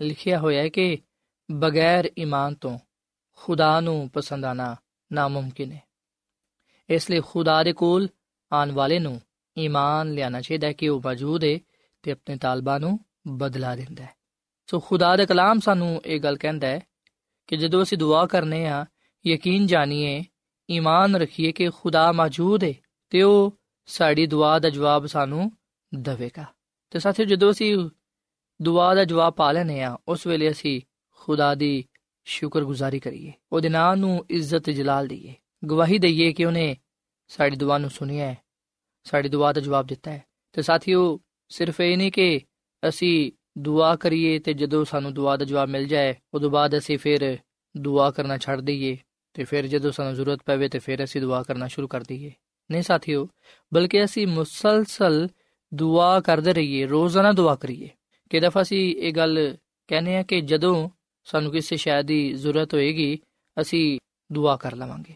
ਲਿਖਿਆ 0.00 0.38
ਹੋਇਆ 0.38 0.62
ਹੈ 0.62 0.68
ਕਿ 0.68 0.98
ਬਗੈਰ 1.48 2.10
ਈਮਾਨ 2.18 2.54
ਤੋਂ 2.54 2.78
ਖੁਦਾ 3.38 3.78
ਨੂੰ 3.80 3.98
ਪਸੰਦ 4.10 4.44
ਆਣਾ 4.44 4.74
ਨਾਮੁਮਕਿਨ 5.10 5.72
ਹੈ 5.72 5.82
ਇਸ 6.88 7.10
ਲਈ 7.10 7.20
ਖੁਦਾ 7.20 7.62
ਦੇ 7.62 7.72
ਕੋਲ 7.72 8.08
ਆਉਣ 8.52 8.72
ਵਾਲੇ 8.72 8.98
ਨੂੰ 8.98 9.20
ਈਮਾਨ 9.58 10.12
ਲਿਆਣਾ 10.14 10.40
ਚਾਹੀਦਾ 10.40 10.66
ਹੈ 10.66 10.72
ਕਿ 10.72 10.88
ਉਹ 10.88 11.00
ਮੌਜੂਦ 11.04 11.44
ਹੈ 11.44 11.58
ਤੇ 12.02 12.12
ਆਪਣੇ 12.12 12.36
ਤਾਲਬਾਂ 12.36 12.80
ਨੂੰ 12.80 12.98
ਬਦਲਾ 13.28 13.74
ਦਿੰਦਾ 13.76 14.04
ਹੈ 14.04 14.14
ਸੋ 14.68 14.80
ਖੁਦਾ 14.80 15.16
ਦਾ 15.16 15.24
ਕਲਾਮ 15.24 15.60
ਸਾਨੂੰ 15.60 16.00
ਇਹ 16.04 16.20
ਗੱਲ 16.20 16.36
ਕਹਿੰਦਾ 16.36 16.66
ਹੈ 16.66 16.80
ਕਿ 17.46 17.56
ਜਦੋਂ 17.56 17.82
ਅਸੀਂ 17.82 17.98
ਦੁਆ 17.98 18.26
ਕਰਨੇ 18.26 18.66
ਆ 18.66 18.84
ਯਕੀਨ 19.26 19.66
ਜਾਣੀਏ 19.66 20.24
ਈਮਾਨ 20.70 21.16
ਰੱਖੀਏ 21.16 21.52
ਕਿ 21.52 21.70
ਖੁਦਾ 21.70 22.12
ਮੌਜੂਦ 22.12 22.64
ਹੈ 22.64 22.74
ਤੇ 23.10 23.22
ਉਹ 23.22 23.52
ਸਾਡੀ 23.86 24.26
ਦੁਆ 24.26 24.58
ਦਾ 24.58 24.70
ਜਵਾਬ 24.70 25.06
ਸਾਨੂੰ 25.06 25.52
ਦੇਵੇਗਾ 25.94 26.44
ਤੇ 26.90 26.98
ਸਾਥੀਓ 26.98 27.26
ਜਦੋਂ 27.26 27.50
ਅਸੀਂ 27.50 27.76
ਦੁਆ 28.62 28.94
ਦਾ 28.94 29.04
ਜਵਾਬ 29.04 29.34
ਪਾ 29.34 29.52
ਲੈਨੇ 29.52 29.82
ਆ 29.82 29.96
ਉਸ 30.08 30.26
ਵੇਲੇ 30.26 30.50
ਅਸੀਂ 30.50 30.80
ਖੁਦਾ 31.20 31.54
ਦੀ 31.54 31.84
ਸ਼ੁਕਰਗੁਜ਼ਾਰੀ 32.24 32.98
ਕਰੀਏ 33.00 33.32
ਉਹਦੇ 33.52 33.68
ਨਾਂ 33.68 33.96
ਨੂੰ 33.96 34.24
ਇੱਜ਼ਤ 34.30 34.70
ਜਲਾਲ 34.70 35.06
ਦਈਏ 35.08 35.34
ਗਵਾਹੀ 35.68 35.98
ਦਈਏ 35.98 36.32
ਕਿ 36.32 36.44
ਉਹਨੇ 36.44 36.76
ਸਾਡੀ 37.28 37.56
ਦੁਆ 37.56 37.78
ਨੂੰ 37.78 37.90
ਸੁਣਿਆ 37.90 38.26
ਹੈ 38.26 38.36
ਸਾਡੀ 39.08 39.28
ਦੁਆ 39.28 39.52
ਦਾ 39.52 39.60
ਜਵਾਬ 39.60 39.86
ਦਿੱਤਾ 39.86 40.10
ਹੈ। 40.10 40.24
ਤੇ 40.52 40.62
ਸਾਥੀਓ, 40.62 41.20
ਸਿਰਫ 41.48 41.80
ਇਹ 41.80 41.96
ਨਹੀਂ 41.96 42.12
ਕਿ 42.12 42.40
ਅਸੀਂ 42.88 43.32
ਦੁਆ 43.58 43.96
ਕਰੀਏ 43.96 44.38
ਤੇ 44.38 44.52
ਜਦੋਂ 44.52 44.84
ਸਾਨੂੰ 44.84 45.14
ਦੁਆ 45.14 45.36
ਦਾ 45.36 45.44
ਜਵਾਬ 45.44 45.68
ਮਿਲ 45.68 45.84
ਜਾਏ, 45.84 46.14
ਉਦੋਂ 46.34 46.50
ਬਾਅਦ 46.50 46.78
ਅਸੀਂ 46.78 46.98
ਫਿਰ 46.98 47.38
ਦੁਆ 47.76 48.10
ਕਰਨਾ 48.10 48.38
ਛੱਡ 48.38 48.60
ਦਈਏ 48.60 48.98
ਤੇ 49.34 49.44
ਫਿਰ 49.44 49.66
ਜਦੋਂ 49.66 49.92
ਸਾਨੂੰ 49.92 50.14
ਜ਼ਰੂਰਤ 50.14 50.40
ਪਵੇ 50.44 50.68
ਤੇ 50.68 50.78
ਫਿਰ 50.78 51.04
ਅਸੀਂ 51.04 51.20
ਦੁਆ 51.20 51.42
ਕਰਨਾ 51.42 51.68
ਸ਼ੁਰੂ 51.68 51.88
ਕਰ 51.88 52.02
ਦਈਏ। 52.02 52.32
ਨਹੀਂ 52.70 52.82
ਸਾਥੀਓ, 52.82 53.28
ਬਲਕਿ 53.74 54.04
ਅਸੀਂ 54.04 54.26
ਮੁਸਲਸਲ 54.26 55.28
ਦੁਆ 55.74 56.20
ਕਰਦੇ 56.20 56.54
ਰਹੀਏ, 56.54 56.86
ਰੋਜ਼ਾਨਾ 56.86 57.32
ਦੁਆ 57.32 57.54
ਕਰੀਏ। 57.54 57.88
ਕਿ 58.30 58.40
ਦਫਾ 58.40 58.62
ਅਸੀਂ 58.62 58.96
ਇਹ 58.96 59.12
ਗੱਲ 59.12 59.56
ਕਹਿੰਦੇ 59.88 60.16
ਆ 60.16 60.22
ਕਿ 60.22 60.40
ਜਦੋਂ 60.40 60.90
ਸਾਨੂੰ 61.24 61.52
ਕਿਸੇ 61.52 61.76
ਸ਼ੈ 61.76 62.02
ਦੀ 62.02 62.32
ਜ਼ਰੂਰਤ 62.32 62.74
ਹੋਏਗੀ, 62.74 63.18
ਅਸੀਂ 63.60 63.98
ਦੁਆ 64.32 64.56
ਕਰ 64.56 64.76
ਲਵਾਂਗੇ। 64.76 65.14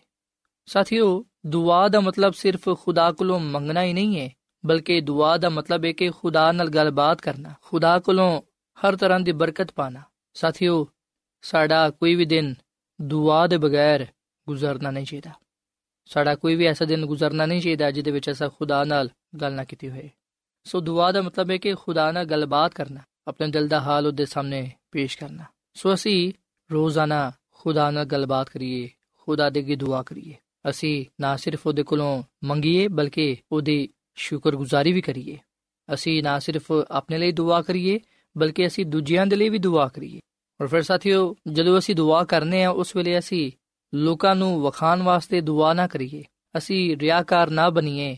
ਸਾਥੀਓ, 0.73 1.25
ਦੁਆ 1.47 1.89
ਦਾ 1.89 2.01
ਮਤਲਬ 2.01 2.33
ਸਿਰਫ 2.33 2.69
ਖੁਦਾ 2.81 3.13
ਕੋਲੋਂ 3.13 3.41
ਮੰਗਣਾ 3.41 3.83
ਹੀ 3.83 3.93
ਨਹੀਂ 3.93 4.21
ਹੈ, 4.21 4.31
ਬਲਕਿ 4.67 5.01
ਦੁਆ 5.01 5.37
ਦਾ 5.37 5.49
ਮਤਲਬ 5.49 5.85
ਹੈ 5.85 5.93
ਕਿ 5.93 6.11
ਖੁਦਾ 6.11 6.53
ਨਾਲ 6.53 6.69
ਗੱਲਬਾਤ 6.69 7.21
ਕਰਨਾ, 7.21 7.55
ਖੁਦਾ 7.63 7.99
ਕੋਲੋਂ 7.99 8.43
ਹਰ 8.81 8.97
ਤਰ੍ਹਾਂ 8.97 9.21
ਦੀ 9.21 9.33
ਬਰਕਤ 9.33 9.73
ਪਾਣਾ। 9.73 10.03
ਸਾਥੀਓ, 10.35 10.89
ਸਾਡਾ 11.43 11.91
ਕੋਈ 11.91 12.15
ਵੀ 12.15 12.25
ਦਿਨ 12.25 12.55
ਦੁਆ 13.01 13.47
ਦੇ 13.47 13.59
ਬਗੈਰ 13.59 14.07
ਗੁਜ਼ਰਨਾ 14.49 14.91
ਨਹੀਂ 14.91 15.07
ਚਾਹੀਦਾ। 15.07 15.31
ਸਾਡਾ 16.07 16.35
ਕੋਈ 16.35 16.55
ਵੀ 16.55 16.67
ਐਸਾ 16.67 16.85
ਦਿਨ 16.85 17.07
ਗੁਜ਼ਰਨਾ 17.07 17.47
ਨਹੀਂ 17.47 17.61
ਚਾਹੀਦਾ 17.61 17.91
ਜਿਹਦੇ 17.91 18.11
ਵਿੱਚ 18.11 18.31
ਅਸਾਂ 18.31 18.49
ਖੁਦਾ 18.49 18.85
ਨਾਲ 18.85 19.11
ਗੱਲ 19.41 19.53
ਨਾ 19.53 19.65
ਕੀਤੀ 19.65 19.91
ਹੋਏ। 19.91 20.11
ਸੋ 20.65 20.81
ਦੁਆ 20.81 21.13
ਦਾ 21.13 21.23
ਮਤਲਬ 21.23 21.51
ਹੈ 21.51 21.57
ਕਿ 21.57 21.75
ਖੁਦਾ 21.75 22.13
ਨਾਲ 22.13 22.25
ਗੱਲਬਾਤ 22.25 22.75
ਕਰਨਾ, 22.75 23.01
ਆਪਣੇ 23.27 23.49
ਦਿਲ 23.49 23.69
ਦਾ 23.69 23.81
ਹਾਲ 23.81 24.07
ਉਹਦੇ 24.07 24.27
ਸਾਹਮਣੇ 24.27 24.73
ਪੇਸ਼ 24.91 25.19
ਕਰਨਾ। 25.19 25.45
ਸੋ 25.75 25.95
ਅਸੀਂ 25.95 26.33
ਰੋਜ਼ਾਨਾ 26.73 27.33
ਖੁਦਾ 27.51 27.91
ਨਾਲ 27.91 28.05
ਗੱਲਬਾਤ 28.05 28.49
ਕਰੀਏ, 28.49 28.91
ਖੁਦਾ 29.15 29.51
ਦੇ 29.51 29.61
ਅੱਗੇ 29.61 29.77
ਦੁਆ 29.77 30.03
ਕਰੀਏ। 30.03 30.37
ਅਸੀਂ 30.71 31.07
ਨਾ 31.21 31.37
ਸਿਰਫ 31.37 31.67
ਉਹਦੇ 31.67 31.83
ਕੋਲੋਂ 31.83 32.23
ਮੰਗੀਏ, 32.45 32.89
ਬਲਕਿ 32.89 33.37
ਉਹਦੀ 33.53 33.89
ਸ਼ੁਕਰਗੁਜ਼ਾਰੀ 34.15 34.93
ਵੀ 34.93 35.01
ਕਰੀਏ। 35.01 35.39
ਅਸੀਂ 35.95 36.23
ਨਾ 36.23 36.39
ਸਿਰਫ 36.39 36.73
ਆਪਣੇ 36.91 37.19
ਲਈ 37.19 37.33
ਦੁਆ 37.33 37.63
ਕਰੀਏ, 37.63 38.01
ਬਲਕਿ 38.39 38.67
ਅਸੀਂ 38.67 38.87
ਦੂਜਿਆਂ 38.87 39.27
ਦੇ 39.27 39.37
ਲਈ 39.37 39.49
ਵੀ 39.49 39.59
ਦੁਆ 39.59 39.89
ਕਰੀਏ। 39.89 40.21
ਔਰ 40.61 40.67
ਫਿਰ 40.67 40.83
ਸਾਥੀਓ, 40.83 41.37
ਜਦੋਂ 41.53 41.79
ਅਸੀਂ 41.79 41.95
ਦੁਆ 41.95 42.25
ਕਰਨੇ 42.25 42.65
ਆ, 42.65 42.71
ਉਸ 42.71 42.97
ਵੇਲੇ 42.97 43.19
ਅਸੀਂ 43.19 43.53
ਲੋਕਾਂ 43.95 44.37
ਨੂੰ 44.37 44.63
ਵਖਾਣ 44.63 45.03
ਵਾਸਤੇ 45.03 45.41
ਦੁਆ 45.41 45.75
ਨਾ 45.75 45.87
ਕਰੀਏ। 45.87 46.25
ਅਸੀਂ 46.57 46.97
ਰਿਆਕਾਰ 46.97 47.51
ਨਾ 47.51 47.71
ਬਣੀਏ, 47.71 48.17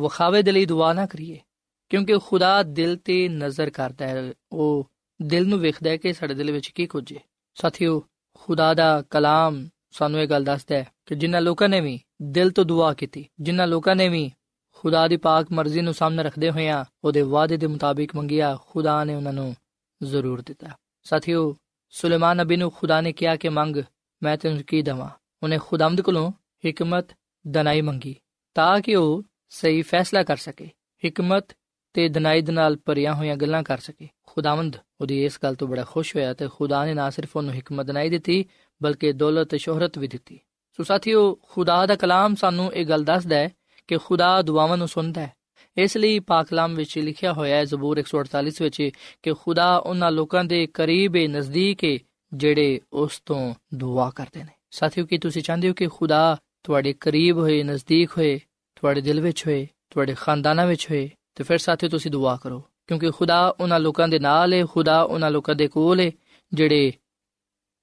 ਵਖਾਵੇ 0.00 0.42
ਦੇ 0.42 0.52
ਲਈ 0.52 0.66
ਦੁਆ 0.66 0.92
ਨਾ 0.92 1.06
ਕਰੀਏ। 1.06 1.40
ਕਿਉਂਕਿ 1.88 2.18
ਖੁਦਾ 2.26 2.62
ਦਿਲ 2.62 2.96
ਤੇ 2.96 3.28
ਨਜ਼ਰ 3.28 3.70
ਕਰਦਾ 3.70 4.08
ਹੈ। 4.08 4.32
ਉਹ 4.52 4.90
ਦਿਲ 5.22 5.48
ਨੂੰ 5.48 5.58
ਵੇਖਦਾ 5.58 5.90
ਹੈ 5.90 5.96
ਕਿ 5.96 6.12
ਸਾਡੇ 6.12 6.34
ਦਿਲ 6.34 6.50
ਵਿੱਚ 6.50 6.68
ਕੀ 6.68 6.86
ਕੁਝ 6.86 7.12
ਹੈ। 7.12 7.18
ਸਾਥੀਓ, 7.54 8.02
ਖੁਦਾ 8.34 8.74
ਦਾ 8.74 9.04
ਕਲਾਮ 9.10 9.68
ਸਾਨੂੰ 9.90 10.20
ਇਹ 10.20 10.28
ਗੱਲ 10.28 10.44
ਦੱਸਦਾ 10.44 10.76
ਹੈ 10.76 10.86
ਕਿ 11.06 11.14
ਜਿਨ੍ਹਾਂ 11.14 11.42
ਲੋਕਾਂ 11.42 11.68
ਨੇ 11.68 11.80
ਵੀ 11.80 11.98
ਦਿਲ 12.22 12.50
ਤੋਂ 12.50 12.64
ਦੁਆ 12.64 12.92
ਕੀਤੀ, 12.94 13.26
ਜਿਨ੍ਹਾਂ 13.40 13.66
ਲੋਕਾਂ 13.66 13.96
ਨੇ 13.96 14.08
ਵੀ 14.08 14.30
ਖੁਦਾ 14.76 15.08
ਦੀ 15.08 15.16
ਪਾਕ 15.16 15.46
ਮਰਜ਼ੀ 15.52 15.80
ਨੂੰ 15.80 15.94
ਸਾਹਮਣੇ 15.94 16.22
ਰੱਖਦੇ 16.22 16.50
ਹੋਇਆਂ 16.50 16.84
ਉਹਦੇ 17.04 17.22
ਵਾਅਦੇ 17.22 17.56
ਦੇ 17.56 17.66
ਮੁਤਾਬਿਕ 17.66 18.16
ਮੰਗਿਆ, 18.16 18.56
ਖੁਦਾ 18.68 19.04
ਨੇ 19.04 19.14
ਉਹਨਾਂ 19.14 19.32
ਨੂੰ 19.32 19.54
ਜ਼ਰੂਰ 20.02 20.42
ਦਿੱਤਾ। 20.42 20.68
ਸਾਥੀਓ, 21.04 21.56
ਸੁਲੇਮਾਨ 21.90 22.36
ਨਬੀ 22.36 22.56
ਨੂੰ 22.56 22.70
ਖੁਦਾ 22.70 23.00
ਨੇ 23.00 23.12
ਕਿਹਾ 23.12 23.36
ਕਿ 23.36 23.48
ਮੰਗ, 23.48 23.76
ਮੈਂ 24.22 24.36
ਤੈਨੂੰ 24.36 24.62
ਕੀ 24.62 24.82
ਦਵਾਂ? 24.82 25.08
ਉਹਨੇ 25.42 25.58
ਖੁਦਾਮਦ 25.66 26.00
ਕੋਲੋਂ 26.00 26.32
ਹਕਮਤ, 26.68 27.06
ਦਨਾਈ 27.46 27.80
ਮੰਗੀ, 27.80 28.16
ਤਾਂ 28.54 28.80
ਕਿ 28.80 28.94
ਉਹ 28.96 29.22
ਸਹੀ 29.48 29.82
ਫੈਸਲਾ 29.82 30.22
ਕਰ 30.22 30.36
ਸਕੇ, 30.36 30.70
ਹਕਮਤ 31.06 31.56
ਤੇ 31.92 32.08
ਦਨਾਈ 32.08 32.40
ਦੇ 32.40 32.52
ਨਾਲ 32.52 32.76
ਭਰੀਆਂ 32.76 33.14
ਹੋਈਆਂ 33.14 33.36
ਗੱਲਾਂ 33.36 33.62
ਕਰ 33.62 33.78
ਸਕੇ। 33.78 34.08
ਖੁਦਾਵੰਦ 34.22 34.76
ਉਹਦੀ 35.00 35.24
ਇਸ 35.24 35.38
ਗੱਲ 35.42 35.54
ਤੋਂ 35.54 35.68
ਬੜਾ 35.68 35.84
ਖੁਸ਼ 35.84 36.16
ਹੋਇਆ 36.16 36.34
ਤੇ 36.34 36.48
ਖੁਦਾ 36.48 36.84
ਨੇ 36.84 36.94
ਨਾ 36.94 37.10
ਸਿਰਫ 37.10 37.36
ਉਹਨੂੰ 37.36 37.54
ਹਕਮਤ 37.54 37.86
ਦਨਾਈ 37.86 38.10
ਦਿੱਤੀ, 38.10 38.44
ਬਲਕਿ 38.82 39.12
ਦੌਲਤ 39.12 39.48
ਤੇ 39.48 39.58
ਸ਼ੋਹਰਤ 39.58 39.98
ਵੀ 39.98 40.08
ਦਿੱਤੀ। 40.08 40.40
ਸੋ 40.76 40.82
ਸਾਥੀਓ, 40.82 41.38
ਖੁਦਾ 41.42 41.86
ਦਾ 41.86 41.96
ਕਲਾਮ 41.96 42.34
ਸਾਨੂੰ 42.34 42.74
ਇਹ 42.74 42.86
ਗੱਲ 42.86 43.04
ਦੱਸਦਾ 43.04 43.36
ਹੈ 43.36 43.50
ਕਿ 43.88 43.98
ਖੁਦਾ 43.98 44.42
ਦੁਆਵਾਂ 44.42 44.76
ਨੂੰ 44.76 44.88
ਸੁਣਦਾ 44.88 45.20
ਹੈ। 45.20 45.32
ਇਸ 45.76 45.96
ਲਈ 45.96 46.18
ਪਾਕ 46.18 46.46
ਕਲਾਮ 46.46 46.74
ਵਿੱਚ 46.74 46.98
ਲਿਖਿਆ 46.98 47.32
ਹੋਇਆ 47.32 47.56
ਹੈ 47.56 47.64
ਜ਼ਬੂਰ 47.64 47.98
148 47.98 48.62
ਵਿੱਚ 48.62 48.90
ਕਿ 49.22 49.34
ਖੁਦਾ 49.34 49.76
ਉਹਨਾਂ 49.76 50.10
ਲੋਕਾਂ 50.10 50.44
ਦੇ 50.44 50.66
ਕਰੀਬ 50.66 51.16
ਹੈ 51.16 51.28
ਨਜ਼ਦੀਕ 51.28 51.84
ਹੈ 51.84 51.98
ਜਿਹੜੇ 52.34 52.80
ਉਸ 52.92 53.22
ਤੋਂ 53.26 53.54
ਦੁਆ 53.74 54.10
ਕਰਦੇ 54.10 54.40
ਨੇ। 54.40 54.50
ਸਾਥੀਓ, 54.70 55.06
ਕੀ 55.06 55.18
ਤੁਸੀਂ 55.18 55.42
ਚਾਹੁੰਦੇ 55.42 55.68
ਹੋ 55.68 55.74
ਕਿ 55.74 55.86
ਖੁਦਾ 55.86 56.36
ਤੁਹਾਡੇ 56.62 56.92
ਕਰੀਬ 56.92 57.38
ਹੋਏ, 57.38 57.62
ਨਜ਼ਦੀਕ 57.62 58.10
ਹੋਏ, 58.10 58.40
ਤੁਹਾਡੇ 58.74 59.00
ਦਿਲ 59.00 59.20
ਵਿੱਚ 59.20 59.46
ਹੋਏ, 59.46 59.68
ਤੁਹਾਡੇ 59.90 60.14
ਖਾਨਦਾਨਾਂ 60.14 60.66
ਵਿੱਚ 60.66 60.90
ਹੋਏ? 60.90 61.10
ਤੇ 61.34 61.44
ਫਿਰ 61.44 61.58
ਸਾਥੀਓ, 61.58 61.88
ਤੁਸੀਂ 61.88 62.10
ਦੁਆ 62.10 62.38
ਕਰੋ। 62.42 62.64
ਕਿਉਂਕਿ 62.86 63.10
ਖੁਦਾ 63.10 63.56
ਉਹਨਾਂ 63.60 63.80
ਲੋਕਾਂ 63.80 64.08
ਦੇ 64.08 64.18
ਨਾਲ 64.18 64.52
ਹੈ 64.52 64.66
ਖੁਦਾ 64.66 65.02
ਉਹਨਾਂ 65.02 65.30
ਲੋਕਾਂ 65.30 65.54
ਦੇ 65.54 65.68
ਕੋਲ 65.68 66.00
ਹੈ 66.00 66.10
ਜਿਹੜੇ 66.54 66.92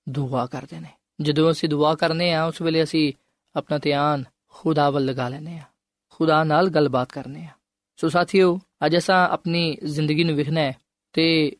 ਦੁਆ 0.09 0.45
ਕਰਦੇ 0.45 0.79
ਨੇ। 0.79 0.89
ਜਦੋਂ 1.21 1.51
ਅਸੀਂ 1.51 1.69
ਦੁਆ 1.69 1.95
ਕਰਨੇ 1.95 2.33
ਆ, 2.33 2.45
ਉਸ 2.45 2.61
ਵੇਲੇ 2.61 2.83
ਅਸੀਂ 2.83 3.13
ਆਪਣਾ 3.55 3.77
ਧਿਆਨ 3.77 4.23
ਖੁਦਾ 4.49 4.89
ਵੱਲ 4.89 5.05
ਲਗਾ 5.05 5.29
ਲੈਨੇ 5.29 5.57
ਆ। 5.57 5.61
ਖੁਦਾ 6.09 6.43
ਨਾਲ 6.43 6.69
ਗੱਲਬਾਤ 6.69 7.11
ਕਰਨੇ 7.11 7.43
ਆ। 7.45 7.49
ਸੋ 7.95 8.09
ਸਾਥੀਓ, 8.09 8.59
ਅੱਜ 8.85 8.97
ਅਸਾਂ 8.97 9.29
ਆਪਣੀ 9.29 9.77
ਜ਼ਿੰਦਗੀ 9.83 10.23
ਨੂੰ 10.23 10.35
ਵਿਖਣਾ 10.35 10.61
ਹੈ 10.61 10.75
ਤੇ 11.13 11.55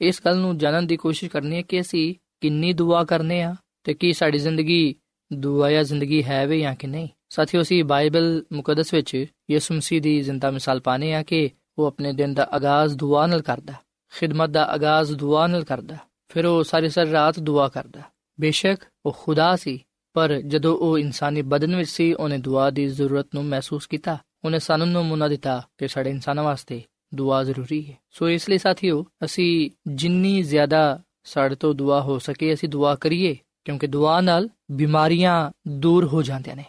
ਇਸ 0.00 0.20
ਗੱਲ 0.24 0.36
ਨੂੰ 0.36 0.58
ਜਾਣਨ 0.58 0.86
ਦੀ 0.86 0.96
ਕੋਸ਼ਿਸ਼ 0.96 1.30
ਕਰਨੀ 1.30 1.56
ਹੈ 1.56 1.62
ਕਿ 1.62 1.80
ਅਸੀਂ 1.80 2.14
ਕਿੰਨੀ 2.40 2.72
ਦੁਆ 2.72 3.04
ਕਰਨੇ 3.04 3.42
ਆ 3.42 3.54
ਤੇ 3.84 3.94
ਕੀ 3.94 4.12
ਸਾਡੀ 4.12 4.38
ਜ਼ਿੰਦਗੀ 4.38 4.94
ਦੁਆਇਆ 5.32 5.82
ਜ਼ਿੰਦਗੀ 5.82 6.22
ਹੈ 6.24 6.46
ਵੇ 6.46 6.60
ਜਾਂ 6.60 6.74
ਕਿ 6.74 6.86
ਨਹੀਂ। 6.86 7.08
ਸਾਥੀਓ, 7.28 7.62
ਅਸੀਂ 7.62 7.84
ਬਾਈਬਲ 7.84 8.44
ਮੁਕੱਦਸ 8.52 8.94
ਵਿੱਚ 8.94 9.26
ਯਿਸੂ 9.50 9.74
ਮਸੀਹ 9.74 10.02
ਦੀ 10.02 10.20
ਜ਼ਿੰਦਾ 10.20 10.50
ਮਿਸਾਲ 10.50 10.80
ਪਾਣੇ 10.80 11.14
ਆ 11.14 11.22
ਕਿ 11.22 11.50
ਉਹ 11.78 11.86
ਆਪਣੇ 11.86 12.12
ਦਿਨ 12.12 12.34
ਦਾ 12.34 12.44
ਆਗਾਜ਼ 12.44 12.96
ਦੁਆ 12.96 13.26
ਨਾਲ 13.26 13.42
ਕਰਦਾ, 13.42 13.72
ਖਿਦਮਤ 14.18 14.50
ਦਾ 14.50 14.64
ਆਗਾਜ਼ 14.64 15.12
ਦੁਆ 15.12 15.46
ਨਾਲ 15.46 15.64
ਕਰਦਾ, 15.64 15.96
ਫਿਰ 16.28 16.46
ਉਹ 16.46 16.64
ਸਾਰੀ 16.64 16.88
ਸਾਰੀ 16.88 17.12
ਰਾਤ 17.12 17.40
ਦੁਆ 17.40 17.68
ਕਰਦਾ। 17.68 18.00
ਬੇਸ਼ੱਕ 18.40 18.84
ਉਹ 19.06 19.16
ਖੁਦਾ 19.22 19.56
ਸੀ, 19.56 19.84
ਪਰ 20.12 20.40
ਜਦੋਂ 20.40 20.76
ਉਹ 20.76 20.98
ਇਨਸਾਨੀ 20.98 21.42
ਬਦਨ 21.42 21.76
ਵਿੱਚ 21.76 21.90
ਸੀ, 21.90 22.12
ਉਹਨੇ 22.12 22.38
ਦੁਆ 22.38 22.70
ਦੀ 22.70 22.86
ਜ਼ਰੂਰਤ 22.86 23.26
ਨੂੰ 23.34 23.44
ਮਹਿਸੂਸ 23.44 23.86
ਕੀਤਾ। 23.86 24.18
ਉਹਨੇ 24.44 24.58
ਸਾਨੂੰ 24.58 24.88
ਨਮੂਨਾ 24.88 25.28
ਦਿੱਤਾ 25.28 25.68
ਕਿ 25.78 25.88
ਸਾਡੇ 25.88 26.10
ਇਨਸਾਨਾਂ 26.10 26.44
ਵਾਸਤੇ 26.44 26.82
ਦੁਆ 27.14 27.44
ਜ਼ਰੂਰੀ 27.44 27.90
ਹੈ। 27.90 27.96
ਸੋ 28.10 28.28
ਇਸ 28.28 28.48
ਲਈ 28.48 28.58
ਸਾਥੀਓ, 28.58 29.06
ਅਸੀਂ 29.24 29.70
ਜਿੰਨੀ 29.86 30.42
ਜ਼ਿਆਦਾ 30.42 31.02
ਸਾਡੇ 31.24 31.54
ਤੋਂ 31.54 31.74
ਦੁਆ 31.74 32.00
ਹੋ 32.00 32.18
ਸਕੇ, 32.18 32.54
ਅਸੀਂ 32.54 32.68
ਦੁਆ 32.68 32.94
ਕਰੀਏ, 32.94 33.36
ਕਿਉਂਕਿ 33.64 33.86
ਦੁਆ 33.86 34.20
ਨਾਲ 34.20 34.48
ਬਿਮਾਰੀਆਂ 34.70 35.50
ਦੂਰ 35.68 36.06
ਹੋ 36.06 36.22
ਜਾਂਦੀਆਂ 36.22 36.56
ਨੇ। 36.56 36.64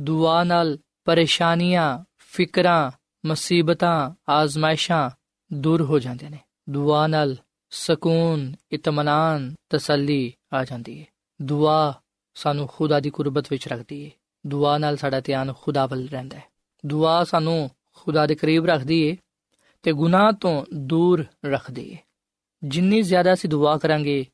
ਦੁਆ 0.00 0.44
ਨਾਲ 0.44 0.78
ਪਰੇਸ਼ਾਨੀਆਂ, 1.04 2.04
ਫਿਕਰਾਂ, 2.18 2.90
ਮੁਸੀਬਤਾਂ, 3.26 4.10
ਆਜ਼ਮਾਇਸ਼ਾਂ 4.28 5.10
ਦੂਰ 5.52 5.82
ਹੋ 5.82 5.98
ਜਾਂਦੀਆਂ 5.98 6.30
ਨੇ। 6.30 6.38
ਦੁਆ 6.70 7.06
ਨਾਲ 7.06 7.36
ਸਕੂਨ 7.70 8.54
ਇਤਮਾਨਾਨ 8.72 9.54
ਤਸੱਲੀ 9.70 10.32
ਆ 10.52 10.64
ਜਾਂਦੀ 10.64 11.00
ਹੈ। 11.00 11.06
ਦੁਆ 11.42 12.00
ਸਾਨੂੰ 12.34 12.66
ਖੁਦਾ 12.66 13.00
ਦੀ 13.00 13.10
ਕੁਰਬਤ 13.10 13.46
ਵਿੱਚ 13.50 13.68
ਰੱਖਦੀ 13.68 14.04
ਹੈ 14.04 14.10
ਦੁਆ 14.46 14.78
ਨਾਲ 14.78 14.96
ਸਾਡਾ 14.96 15.20
ਧਿਆਨ 15.20 15.54
ਖੁਦਾ 15.62 15.86
ਵੱਲ 15.86 16.08
ਰਹਿੰਦਾ 16.08 16.38
ਹੈ 16.38 16.44
ਦੁਆ 16.86 17.24
ਸਾਨੂੰ 17.24 17.70
ਖੁਦਾ 17.92 18.26
ਦੇ 18.26 18.34
ਕਰੀਬ 18.34 18.66
ਰੱਖਦੀ 18.66 19.02
ਏ 19.02 19.16
ਤੇ 19.82 19.92
ਗੁਨਾਹ 19.92 20.32
ਤੋਂ 20.32 20.64
ਦੂਰ 20.74 21.24
ਰੱਖਦੀ 21.44 21.90
ਏ। 21.92 21.96
ਜਿੰਨੀ 22.64 23.02
ਜ਼ਿਆਦਾ 23.02 23.32
ਅਸੀਂ 23.32 23.50
ਦੁਆ 23.50 23.78
ਕਰਾਂਗੇ, 23.78 24.26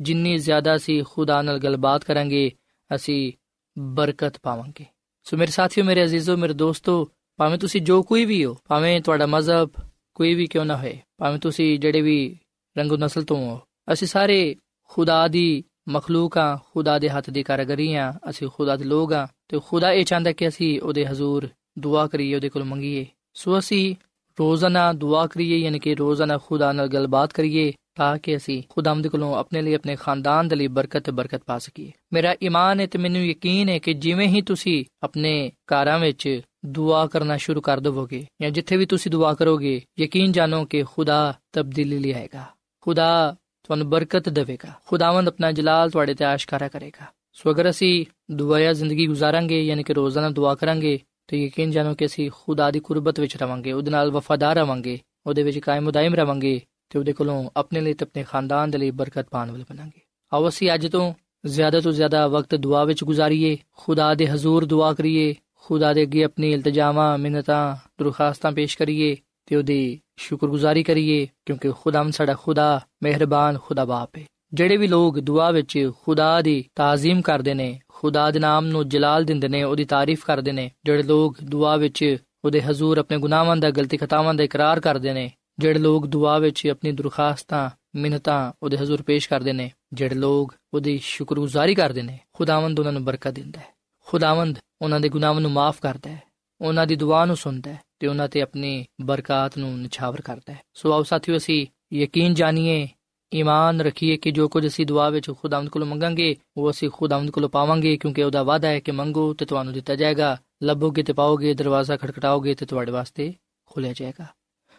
ਜਿੰਨੀ 0.00 0.38
ਜ਼ਿਆਦਾ 0.38 0.76
ਅਸੀਂ 0.76 1.04
ਖੁਦਾ 1.10 1.42
ਨਾਲ 1.42 1.58
ਗੱਲਬਾਤ 1.58 2.04
ਕਰਾਂਗੇ, 2.04 2.52
ਅਸੀਂ 2.94 3.32
ਬਰਕਤ 3.78 4.38
ਪਾਵਾਂਗੇ। 4.42 4.84
ਸੋ 5.24 5.36
ਮੇਰੇ 5.36 5.50
ਸਾਥੀਓ, 5.50 5.84
ਮੇਰੇ 5.84 6.04
ਅਜ਼ੀਜ਼ੋ, 6.04 6.36
ਮੇਰੇ 6.36 6.52
ਦੋਸਤੋ, 6.52 7.10
ਭਾਵੇਂ 7.36 7.58
ਤੁਸੀਂ 7.58 7.80
ਜੋ 7.80 8.02
ਕੋਈ 8.02 8.24
ਵੀ 8.24 8.44
ਹੋ, 8.44 8.56
ਭਾਵੇਂ 8.68 9.00
ਤੁਹਾਡਾ 9.00 9.26
ਮਜ਼ਹਬ 9.26 9.70
ਕੋਈ 10.14 10.34
ਵੀ 10.34 10.46
ਕਿਉਂ 10.46 10.64
ਨਾ 10.64 10.76
ਹੋਏ, 10.76 10.98
ਭਾਵੇਂ 11.18 11.38
ਤੁਸੀਂ 11.38 11.78
ਜਿਹੜੇ 11.78 12.00
ਵੀ 12.00 12.38
ਰੰਗੋ 12.78 12.96
ਨਸਲ 12.96 13.24
ਤੋਂ 13.24 13.36
ਹੋ, 13.36 13.60
ਅਸੀਂ 13.92 14.08
ਸਾਰੇ 14.08 14.56
ਖੁਦਾ 14.82 15.28
ਦੀ 15.28 15.64
ਮਖਲੂਕ 15.88 16.38
ਆ, 16.38 16.56
ਖੁਦਾ 16.56 16.98
ਦੇ 16.98 17.08
ਹੱਥ 17.08 17.30
ਦੀ 17.30 17.42
ਕਾਰਗਰੀ 17.42 17.94
ਆ, 17.94 18.14
ਅਸੀਂ 18.30 18.48
ਖੁਦਾ 18.48 18.76
ਦੇ 18.76 18.84
ਲੋਕ 18.84 19.12
ਆ, 19.12 19.28
ਤੇ 19.48 19.60
ਖੁਦਾ 19.66 19.92
ਇਹ 19.92 20.04
ਚਾਹੁੰਦਾ 20.04 20.32
ਕਿ 20.32 20.48
ਅਸੀਂ 20.48 20.80
ਉਹਦੇ 20.80 21.06
ਹਜ਼ੂਰ 21.06 21.48
ਦੁਆ 21.78 22.06
ਕਰੀਏ, 22.06 22.34
ਉਹਦੇ 22.34 22.48
ਕੋਲ 22.48 22.64
ਮੰਗੀਏ। 22.64 23.06
ਸੋ 23.34 23.58
ਅਸੀਂ 23.58 23.96
ਰੋਜ਼ਾਨਾ 24.40 24.92
ਦੁਆ 24.92 25.26
ਕਰੀਏ, 25.26 25.56
ਯਾਨੀ 25.56 25.78
ਕਿ 25.78 25.94
ਰੋਜ਼ਾਨਾ 25.94 26.38
ਖੁਦਾ 26.38 26.72
ਨਾਲ 26.72 26.88
ਗੱਲਬਾਤ 26.88 27.32
ਕਰੀਏ, 27.32 27.72
ਤਾਂ 27.94 28.18
ਕਿ 28.18 28.36
ਅਸੀਂ 28.36 28.62
ਖੁਦਾਮਦ 28.68 29.06
ਕੋਲੋਂ 29.06 29.36
ਆਪਣੇ 29.36 29.62
ਲਈ, 29.62 29.74
ਆਪਣੇ 29.74 29.96
ਖਾਨਦਾਨ 29.96 30.48
ਦੇ 30.48 30.56
ਲਈ 30.56 30.66
ਬਰਕਤ 30.66 31.02
ਤੇ 31.02 31.12
ਬਰਕਤ 31.12 31.42
ਪਾ 31.46 31.58
ਸਕੀਏ। 31.58 31.92
ਮੇਰਾ 32.12 32.34
ਈਮਾਨ 32.42 32.80
ਹੈ 32.80 32.86
ਤੇ 32.86 32.98
ਮੈਨੂੰ 32.98 33.26
ਯਕੀਨ 33.26 33.68
ਹੈ 33.68 33.78
ਕਿ 33.78 33.94
ਜਿਵੇਂ 33.94 34.28
ਹੀ 34.28 34.42
ਤੁਸੀਂ 34.42 34.84
ਆਪਣੇ 35.02 35.50
ਘਰਾਂ 35.50 35.98
ਵਿੱਚ 35.98 36.40
ਦੁਆ 36.66 37.06
ਕਰਨਾ 37.06 37.36
ਸ਼ੁਰੂ 37.36 37.60
ਕਰ 37.60 37.80
ਦੋਗੇ 37.80 38.26
ਜਾਂ 38.42 38.50
ਜਿੱਥੇ 38.50 38.76
ਵੀ 38.76 38.86
ਤੁਸੀਂ 38.86 39.10
ਦੁਆ 39.10 39.34
ਕਰੋਗੇ, 39.34 39.82
ਯਕੀਨ 39.98 40.32
ਜਾਣੋ 40.32 40.64
ਕਿ 40.64 40.82
ਖੁਦਾ 40.82 41.34
ਤਬਦੀਲੀ 41.52 41.98
ਲਿਆਏਗਾ 41.98 42.44
ਖੁਦਾ 42.80 43.36
ਤੁਹਾਨੂੰ 43.64 43.90
ਬਰਕਤ 43.90 44.28
ਦੇਵੇਗਾ। 44.28 44.72
ਖੁਦਾਵੰਦ 44.86 45.28
ਆਪਣਾ 45.28 45.52
ਜਲਾਲ 45.52 45.90
ਤੁਹਾਡੇ 45.90 46.14
ਤੇ 46.14 46.24
ਆਸ਼ਕਾਰਾ 46.24 46.68
ਕਰੇਗਾ। 46.68 47.06
ਸੋ 47.32 47.50
ਅਗਰ 47.50 47.70
ਅਸੀਂ 47.70 48.06
ਦੁਆਇਆ 48.30 48.72
ਜ਼ਿੰਦਗੀ 48.72 49.06
ਗੁਜ਼ਾਰਾਂਗੇ, 49.06 49.62
ਯਾਨੀ 49.62 49.82
ਕਿ 49.82 49.94
ਰੋਜ਼ਾਨਾ 49.94 50.30
ਦੁਆ 50.30 50.54
ਕਰਾਂਗੇ, 50.54 50.98
ਤੇ 51.26 51.46
ਯਕੀਨ 51.46 51.70
ਜਾਣੋ 51.70 51.94
ਕਿ 51.94 52.06
ਅਸੀਂ 52.06 52.30
ਖੁਦਾ 52.34 52.70
ਦੀ 52.70 52.80
ਕੁਰਬਤ 52.80 53.20
ਵਿੱਚ 53.20 53.36
ਰਵਾਂਗੇ, 53.36 53.72
ਉਹਦੇ 53.72 53.90
ਨਾਲ 53.90 54.10
ਵਫਾਦਾਰ 54.10 54.56
ਰਵਾਂਗੇ, 54.56 55.00
ਉਹਦੇ 55.26 55.42
ਵਿੱਚ 55.42 55.58
ਕਾਇਮ 55.58 55.88
ਉਦਾਇਮ 55.88 56.14
ਰਵਾਂਗੇ 56.14 56.60
ਤੇ 56.90 56.98
ਉਹਦੇ 56.98 57.12
ਕੋਲੋਂ 57.12 57.50
ਆਪਣੇ 57.56 57.80
ਲਈ 57.80 57.94
ਤੇ 57.94 58.04
ਆਪਣੇ 58.04 58.24
ਖਾਨਦਾਨ 58.24 58.70
ਦੇ 58.70 58.78
ਲਈ 58.78 58.90
ਬਰਕਤ 58.90 59.26
ਪਾਣ 59.30 59.50
ਵਾਲੇ 59.50 59.64
ਬਣਾਂਗੇ। 59.70 60.00
ਆਓ 60.32 60.48
ਅਸੀਂ 60.48 60.70
ਅੱਜ 60.74 60.86
ਤੋਂ 60.86 61.14
ਜ਼ਿਆਦਾ 61.46 61.80
ਤੋਂ 61.80 61.92
ਜ਼ਿਆਦਾ 61.92 62.28
ਵਕਤ 62.28 62.54
ਦੁਆ 62.54 62.84
ਵਿੱਚ 62.84 63.04
ਗੁਜ਼ਾਰੀਏ, 63.04 63.58
ਖੁਦਾ 63.76 64.14
ਦੇ 64.14 64.28
ਹਜ਼ੂਰ 64.28 64.64
ਦੁਆ 64.64 64.92
ਕਰੀਏ, 64.92 65.34
ਖੁਦਾ 65.54 65.92
ਦੇ 65.92 66.02
ਅੱਗੇ 66.02 66.24
ਆਪਣੀ 66.24 66.52
ਇਲਤਜਾਮਾਂ, 66.52 67.18
ਮਿੰਨਤਾਂ, 67.18 67.76
ਦਰਖਾਸਤਾਂ 68.00 68.52
ਪੇਸ਼ 68.52 68.78
ਕਰੀਏ 68.78 69.16
ਤੇ 69.46 69.56
ਉਹਦੀ 69.56 70.00
ਸ਼ੁਕਰਗੁਜ਼ਾਰੀ 70.16 70.82
ਕਰੀਏ, 70.82 71.28
ਕਿਉਂਕਿ 71.46 71.70
ਖੁਦਾਮ 71.70 72.10
ਸਾਡਾ 72.10 72.34
ਖੁਦਾ, 72.34 72.80
ਮਿਹਰਬਾਨ 73.02 73.58
ਖੁਦਾ 73.58 73.84
ਬਾਪ 73.84 74.16
ਹੈ 74.18 74.24
ਜਿਹੜੇ 74.54 74.76
ਵੀ 74.76 74.86
ਲੋਕ 74.86 75.20
ਦੁਆ 75.20 75.50
ਵਿੱਚ 75.50 75.90
ਖੁਦਾ 76.04 76.42
ਦੀ 76.42 76.64
ਤਾਜ਼ੀਮ 76.74 77.22
ਕਰਦੇ 77.22 77.54
ਨੇ, 77.54 77.80
ਖੁਦਾ 77.88 78.30
ਦੇ 78.30 78.38
ਨਾਮ 78.38 78.66
ਨੂੰ 78.66 78.88
ਜਲਾਲ 78.88 79.24
ਦਿੰਦੇ 79.24 79.48
ਨੇ, 79.48 79.62
ਉਹਦੀ 79.62 79.84
ਤਾਰੀਫ 79.84 80.24
ਕਰਦੇ 80.24 80.52
ਨੇ, 80.52 80.70
ਜਿਹੜੇ 80.84 81.02
ਲੋਕ 81.02 81.36
ਦੁਆ 81.42 81.76
ਵਿੱਚ 81.76 82.16
ਉਹਦੇ 82.44 82.62
ਹਜ਼ੂਰ 82.62 82.98
ਆਪਣੇ 82.98 83.18
ਗੁਨਾਹਾਂ 83.18 83.56
ਦਾ, 83.56 83.70
ਗਲਤੀ 83.70 83.96
ਖਤਾਵਾਂ 83.96 84.34
ਦਾ 84.34 84.44
ਇਕਰਾਰ 84.44 84.80
ਕਰਦੇ 84.80 85.12
ਨੇ, 85.12 85.32
ਜਿਹੜੇ 85.58 85.78
ਲੋਕ 85.78 86.06
ਦੁਆ 86.06 86.38
ਵਿੱਚ 86.38 86.66
ਆਪਣੀ 86.66 86.92
ਦਰਖਾਸਤਾਂ, 86.92 87.70
ਮਿੰਨਤਾਂ 87.94 88.52
ਉਹਦੇ 88.62 88.78
ਹਜ਼ੂਰ 88.78 89.02
ਪੇਸ਼ 89.02 89.28
ਕਰਦੇ 89.28 89.52
ਨੇ, 89.52 89.70
ਜਿਹੜੇ 89.92 90.14
ਲੋਕ 90.14 90.54
ਉਹਦੀ 90.74 90.98
ਸ਼ੁਕਰਗੁਜ਼ਾਰੀ 90.98 91.74
ਕਰਦੇ 91.74 92.02
ਨੇ, 92.02 92.18
ਖੁਦਾਵੰਦ 92.32 92.78
ਉਹਨਾਂ 92.78 92.92
ਨੂੰ 92.92 93.04
ਬਰਕਤ 93.04 93.30
ਦਿੰਦਾ 93.30 93.60
ਹੈ। 93.60 93.66
ਖੁਦਾਵੰਦ 94.06 94.58
ਉਹਨਾਂ 94.82 95.00
ਦੇ 95.00 95.08
ਗੁਨਾਹਾਂ 95.08 95.40
ਨੂੰ 95.40 95.50
ਮਾਫ 95.50 95.80
ਕਰਦਾ 95.80 96.10
ਹੈ। 96.10 96.31
ਉਹਨਾਂ 96.62 96.86
ਦੀ 96.86 96.96
ਦੁਆ 96.96 97.24
ਨੂੰ 97.24 97.36
ਸੁਣਦਾ 97.36 97.72
ਹੈ 97.72 97.78
ਤੇ 97.98 98.06
ਉਹਨਾਂ 98.06 98.28
ਤੇ 98.28 98.40
ਆਪਣੀ 98.40 98.84
ਬਰਕਾਤ 99.00 99.58
ਨੂੰ 99.58 99.78
ਨਿਛਾਵਰ 99.78 100.20
ਕਰਦਾ 100.20 100.52
ਹੈ 100.52 100.58
ਸੋ 100.74 100.92
ਆਓ 100.92 101.02
ਸਾਥੀਓ 101.02 101.36
ਅਸੀਂ 101.36 101.66
ਯਕੀਨ 101.94 102.34
ਜਾਣੀਏ 102.34 102.88
ਈਮਾਨ 103.34 103.80
ਰੱਖੀਏ 103.80 104.16
ਕਿ 104.16 104.30
ਜੋ 104.30 104.48
ਕੁਝ 104.48 104.66
ਅਸੀਂ 104.66 104.86
ਦੁਆ 104.86 105.10
ਵਿੱਚ 105.10 105.30
ਖੁਦਾਵੰਦ 105.30 105.68
ਕੋਲੋਂ 105.68 105.86
ਮੰਗਾਂਗੇ 105.86 106.36
ਉਹ 106.56 106.70
ਅਸੀਂ 106.70 106.90
ਖੁਦਾਵੰਦ 106.90 107.30
ਕੋਲੋਂ 107.30 107.48
ਪਾਵਾਂਗੇ 107.48 107.96
ਕਿਉਂਕਿ 107.96 108.22
ਉਹਦਾ 108.22 108.42
ਵਾਅਦਾ 108.42 108.68
ਹੈ 108.68 108.80
ਕਿ 108.80 108.92
ਮੰਗੋ 108.92 109.34
ਤੇ 109.34 109.44
ਤੁਹਾਨੂੰ 109.44 109.72
ਦਿੱਤਾ 109.74 109.94
ਜਾਏਗਾ 109.94 110.36
ਲੱਭੋਗੇ 110.62 111.02
ਤੇ 111.02 111.12
ਪਾਓਗੇ 111.12 111.54
ਦਰਵਾਜ਼ਾ 111.54 111.96
ਖੜਖੜਾਓਗੇ 111.96 112.54
ਤੇ 112.54 112.66
ਤੁਹਾਡੇ 112.66 112.92
ਵਾਸਤੇ 112.92 113.34
ਖੁੱਲਿਆ 113.66 113.92
ਜਾਏਗਾ 113.92 114.26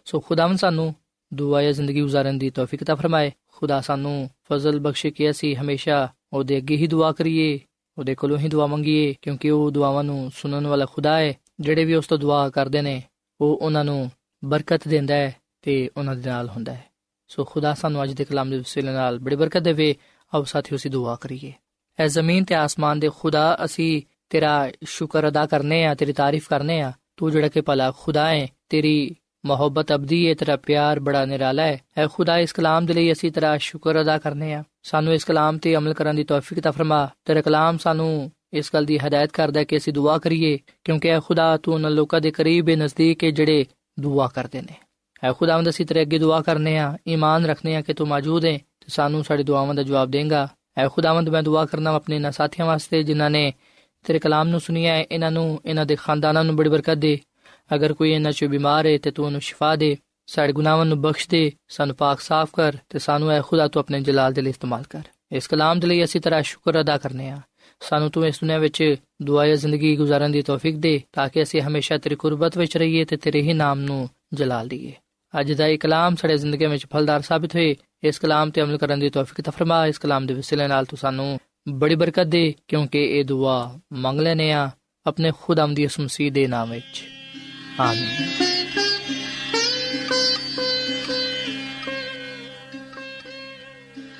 ਸੋ 0.05 0.19
ਖੁਦਾਵੰਦ 0.19 0.57
ਸਾਨੂੰ 0.57 0.93
ਦੁਆਇਆ 1.33 1.71
ਜ਼ਿੰਦਗੀ 1.71 2.01
گزارਣ 2.01 2.33
ਦੀ 2.33 2.49
ਤੌਫੀਕ 2.49 2.83
عطا 2.83 2.95
ਫਰਮਾਏ 2.95 3.31
ਖੁਦਾ 3.47 3.81
ਸਾਨੂੰ 3.81 4.29
ਫਜ਼ਲ 4.51 4.79
ਬਖਸ਼ੇ 4.79 5.11
ਕਿ 5.11 5.29
ਅਸੀਂ 5.29 5.55
ਹਮੇਸ਼ਾ 5.55 6.09
ਉਹਦੇ 6.33 6.57
ਅੱਗੇ 6.57 6.75
ਹੀ 6.75 6.87
ਦੁਆ 6.87 7.11
ਕਰੀਏ 7.11 7.59
ਉਹਦੇ 7.97 8.15
ਕੋਲੋਂ 8.15 8.37
ਹੀ 8.37 8.47
ਦੁਆ 8.47 8.67
ਮੰਗੀਏ 8.67 9.15
ਕਿਉਂਕਿ 9.21 9.49
ਉਹ 9.49 9.71
ਦੁਆਵਾਂ 9.71 10.03
ਨੂੰ 10.03 10.31
ਸੁਣਨ 10.35 10.67
ਵਾਲਾ 10.67 10.85
ਖੁਦਾ 10.85 11.17
ਹੈ 11.17 11.33
ਜਿਹੜੇ 11.59 11.85
ਵੀ 11.85 11.93
ਉਸ 11.93 12.07
ਤੋਂ 12.07 12.17
ਦੁਆ 12.17 12.49
ਕਰਦੇ 12.49 12.81
ਨੇ, 12.81 13.03
ਉਹ 13.41 13.57
ਉਹਨਾਂ 13.57 13.83
ਨੂੰ 13.83 14.11
ਬਰਕਤ 14.45 14.87
ਦਿੰਦਾ 14.87 15.13
ਹੈ 15.13 15.35
ਤੇ 15.61 15.89
ਉਹਨਾਂ 15.97 16.15
ਦੇ 16.15 16.29
ਨਾਲ 16.29 16.49
ਹੁੰਦਾ 16.49 16.73
ਹੈ। 16.73 16.85
ਸੋ 17.27 17.45
ਖੁਦਾ 17.45 17.73
ਸਾਨੂੰ 17.73 18.03
ਅੱਜ 18.03 18.11
ਦੇ 18.11 18.25
ਕਲਾਮ 18.25 18.49
ਦੇ 18.49 18.57
ਵਸੀਲੇ 18.57 18.91
ਨਾਲ 18.91 19.19
ਬੜੀ 19.19 19.35
ਬਰਕਤ 19.35 19.61
ਦੇਵੇ। 19.61 19.95
ਆਓ 20.35 20.43
ਸਾਥੀਓ, 20.43 20.77
ਅਸੀਂ 20.77 20.91
ਦੁਆ 20.91 21.15
ਕਰੀਏ। 21.15 21.53
ਐ 21.99 22.07
ਜ਼ਮੀਨ 22.07 22.43
ਤੇ 22.43 22.55
ਆਸਮਾਨ 22.55 22.99
ਦੇ 22.99 23.09
ਖੁਦਾ, 23.19 23.57
ਅਸੀਂ 23.65 24.01
ਤੇਰਾ 24.29 24.71
ਸ਼ੁਕਰ 24.83 25.27
ਅਦਾ 25.27 25.45
ਕਰਨੇ 25.45 25.85
ਆ, 25.85 25.93
ਤੇਰੀ 25.93 26.13
ਤਾਰੀਫ 26.13 26.49
ਕਰਨੇ 26.49 26.81
ਆ। 26.81 26.93
ਤੂੰ 27.17 27.31
ਜਿਹੜਾ 27.31 27.47
ਕਿ 27.47 27.61
ਭਲਾ 27.61 27.93
ਖੁਦਾ 27.99 28.29
ਹੈ, 28.29 28.47
ਤੇਰੀ 28.69 29.15
ਮੁਹੱਬਤ 29.45 29.93
ਅਬਦੀ 29.93 30.29
ਹੈ, 30.29 30.33
ਤੇਰਾ 30.33 30.55
ਪਿਆਰ 30.55 30.99
ਬੜਾ 30.99 31.25
ਨਿਰਾਲਾ 31.25 31.63
ਹੈ। 31.63 31.81
ਐ 31.97 32.07
ਖੁਦਾ 32.07 32.37
ਇਸ 32.37 32.53
ਕਲਾਮ 32.53 32.85
ਦੇ 32.85 32.93
ਲਈ 32.93 33.11
ਅਸੀਂ 33.11 33.31
ਤੇਰਾ 33.31 33.57
ਸ਼ੁਕਰ 33.57 34.01
ਅਦਾ 34.01 34.17
ਕਰਨੇ 34.17 34.53
ਆ। 34.53 34.63
ਸਾਨੂੰ 34.83 35.13
ਇਸ 35.13 35.23
ਕਲਾਮ 35.23 35.57
ਤੇ 35.57 35.75
ਅਮਲ 35.75 35.93
ਕਰਨ 35.93 36.15
ਦੀ 36.15 36.23
ਤੌਫੀਕ 36.23 36.59
ਤਾ 36.59 36.71
ਫਰਮਾ। 36.71 37.09
ਤੇਰਾ 37.25 37.41
ਕਲਾਮ 37.41 37.77
ਸਾਨੂੰ 37.77 38.31
ਇਸ 38.53 38.71
ਗੱਲ 38.73 38.85
ਦੀ 38.85 38.97
ਹਦਾਇਤ 38.97 39.31
ਕਰਦਾ 39.31 39.63
ਕਿ 39.63 39.77
ਅਸੀਂ 39.77 39.93
ਦੁਆ 39.93 40.17
ਕਰੀਏ, 40.17 40.59
ਕਿਉਂਕਿ 40.83 41.07
ਇਹ 41.07 41.19
ਖੁਦਾ 41.19 41.57
ਤੂੰ 41.57 41.73
ਉਹਨਾਂ 41.73 41.91
ਲੋਕਾਂ 41.91 42.21
ਦੇ 42.21 42.31
ਕਰੀਬ 42.31 42.69
ਹੈ 42.69 42.75
ਨਜ਼ਦੀਕ 42.75 43.23
ਹੈ 43.23 43.31
ਜਿਹੜੇ 43.31 43.65
ਦੁਆ 43.99 44.27
ਕਰਦੇ 44.27 44.61
ਨੇ। 44.61 44.75
ਐ 45.23 45.31
ਖੁਦਾਵੰਦ 45.31 45.69
ਅਸੀਂ 45.69 45.85
ਤੇਰੇ 45.85 46.01
ਅੱਗੇ 46.01 46.19
ਦੁਆ 46.19 46.41
ਕਰਨੇ 46.41 46.77
ਆ 46.77 46.97
ਈਮਾਨ 47.07 47.45
ਰੱਖਨੇ 47.45 47.75
ਆ 47.75 47.81
ਕਿ 47.81 47.93
ਤੂੰ 47.93 48.07
ਮੌਜੂਦ 48.07 48.45
ਹੈ 48.45 48.57
ਤੇ 48.57 48.87
ਸਾਨੂੰ 48.87 49.23
ਸਾਡੀ 49.23 49.43
ਦੁਆਵਾਂ 49.43 49.75
ਦਾ 49.75 49.83
ਜਵਾਬ 49.83 50.11
ਦੇਂਗਾ। 50.11 50.47
ਐ 50.77 50.87
ਖੁਦਾਵੰਦ 50.87 51.29
ਮੈਂ 51.29 51.43
ਦੁਆ 51.43 51.65
ਕਰਨਾ 51.65 51.93
ਆਪਣੇ 51.95 52.19
ਨਾ 52.19 52.31
ਸਾਥੀਆਂ 52.31 52.67
ਵਾਸਤੇ 52.67 53.03
ਜਿਨ੍ਹਾਂ 53.03 53.29
ਨੇ 53.29 53.53
ਤੇਰੇ 54.03 54.19
ਕਲਾਮ 54.19 54.47
ਨੂੰ 54.47 54.59
ਸੁਨਿਆ 54.59 54.93
ਹੈ, 54.93 55.05
ਇਹਨਾਂ 55.11 55.31
ਨੂੰ, 55.31 55.61
ਇਹਨਾਂ 55.65 55.85
ਦੇ 55.85 55.95
ਖਾਨਦਾਨਾਂ 55.95 56.43
ਨੂੰ 56.43 56.55
ਬੜੀ 56.55 56.69
ਬਰਕਤ 56.69 56.97
ਦੇ। 56.97 57.19
ਅਗਰ 57.75 57.93
ਕੋਈ 57.93 58.11
ਇਹਨਾਂ 58.11 58.31
ਚੋਂ 58.31 58.49
ਬਿਮਾਰ 58.49 58.85
ਹੈ 58.85 58.97
ਤੇ 58.97 59.11
ਤੂੰ 59.11 59.25
ਉਹਨੂੰ 59.25 59.41
ਸ਼ਿਫਾ 59.41 59.75
ਦੇ, 59.75 59.97
ਸਾਡੇ 60.27 60.53
ਗੁਨਾਹਾਂ 60.53 60.85
ਨੂੰ 60.85 61.01
ਬਖਸ਼ 61.01 61.29
ਦੇ, 61.29 61.51
ਸਾਨੂੰ 61.67 61.95
ਪਾਕ 61.95 62.19
ਸਾਫ਼ 62.19 62.51
ਕਰ 62.55 62.77
ਤੇ 62.89 62.99
ਸਾਨੂੰ 62.99 63.31
ਐ 63.31 63.41
ਖੁਦਾ 63.41 63.67
ਤੂੰ 63.67 63.79
ਆਪਣੇ 63.79 64.01
ਜਲਾਲ 64.01 64.33
ਦੇ 64.33 64.41
ਲਈ 64.41 64.49
ਇਸਤੇਮਾਲ 64.49 64.83
ਕਰ। 64.89 65.01
ਇਸ 65.31 65.47
ਕਲਾਮ 65.47 65.79
ਦੇ 65.79 65.87
ਲਈ 65.87 66.03
ਅਸੀਂ 66.03 66.21
ਤੇਰਾ 66.21 66.41
ਸ਼ੁਕਰ 66.41 66.81
ਅਦਾ 66.81 66.97
ਕਰਨੇ 66.97 67.29
ਆ 67.29 67.39
ਸਾਨੂੰ 67.89 68.11
ਤੂੰ 68.11 68.27
ਇਸ 68.27 68.35
ਦੁਨੀਆਂ 68.35 68.59
ਵਿੱਚ 68.59 68.95
ਦੁਆਇਆ 69.21 69.55
ਜ਼ਿੰਦਗੀ 69.55 69.97
گزارਣ 69.97 70.29
ਦੀ 70.29 70.41
ਤੌਫੀਕ 70.41 70.75
ਦੇ 70.75 71.03
ਤਾਂ 71.13 71.29
ਕਿ 71.29 71.43
ਅਸੀਂ 71.43 71.61
ਹਮੇਸ਼ਾ 71.61 71.97
ਤੇਰੀ 71.97 72.15
ਕੁਰਬਤ 72.15 72.57
ਵਿੱਚ 72.57 72.77
ਰਹੀਏ 72.77 73.05
ਤੇ 73.05 73.17
ਤੇਰੇ 73.17 73.41
ਹੀ 73.41 73.53
ਨਾਮ 73.53 73.79
ਨੂੰ 73.79 74.09
ਜਲਾਲ 74.33 74.67
ਲਈਏ 74.67 74.93
ਅੱਜ 75.39 75.53
ਦਾ 75.53 75.67
ਇਹ 75.67 75.79
ਕਲਾਮ 75.79 76.15
ਸਾਡੇ 76.15 76.37
ਜ਼ਿੰਦਗੀ 76.37 76.65
ਵਿੱਚ 76.65 76.85
ਫਲਦਾਰ 76.93 77.21
ਸਾਬਤ 77.21 77.55
ਹੋਏ। 77.55 77.75
ਇਸ 78.03 78.19
ਕਲਾਮ 78.19 78.49
ਤੇ 78.49 78.61
ਅਮਲ 78.61 78.77
ਕਰਨ 78.77 78.99
ਦੀ 78.99 79.09
ਤੌਫੀਕ 79.09 79.41
ਤਾ 79.41 79.51
ਫਰਮਾ। 79.51 79.87
ਇਸ 79.87 79.97
ਕਲਾਮ 79.97 80.25
ਦੇ 80.25 80.33
ਵਸਿਲੇ 80.33 80.67
ਨਾਲ 80.67 80.85
ਤੂੰ 80.85 80.97
ਸਾਨੂੰ 80.97 81.39
ਬੜੀ 81.69 81.95
ਬਰਕਤ 81.95 82.23
ਦੇ, 82.23 82.53
ਕਿਉਂਕਿ 82.67 83.05
ਇਹ 83.05 83.25
ਦੁਆ 83.25 83.79
ਮੰਗ 83.93 84.19
ਲੈਨੇ 84.19 84.51
ਆ 84.51 84.69
ਆਪਣੇ 85.05 85.31
ਖੁਦਾਮ 85.41 85.73
ਦੀ 85.73 85.85
ਉਸਮਸੀ 85.85 86.29
ਦੇ 86.29 86.47
ਨਾਮ 86.47 86.71
ਵਿੱਚ। 86.71 87.03
ਆਮੀਨ। 87.79 88.29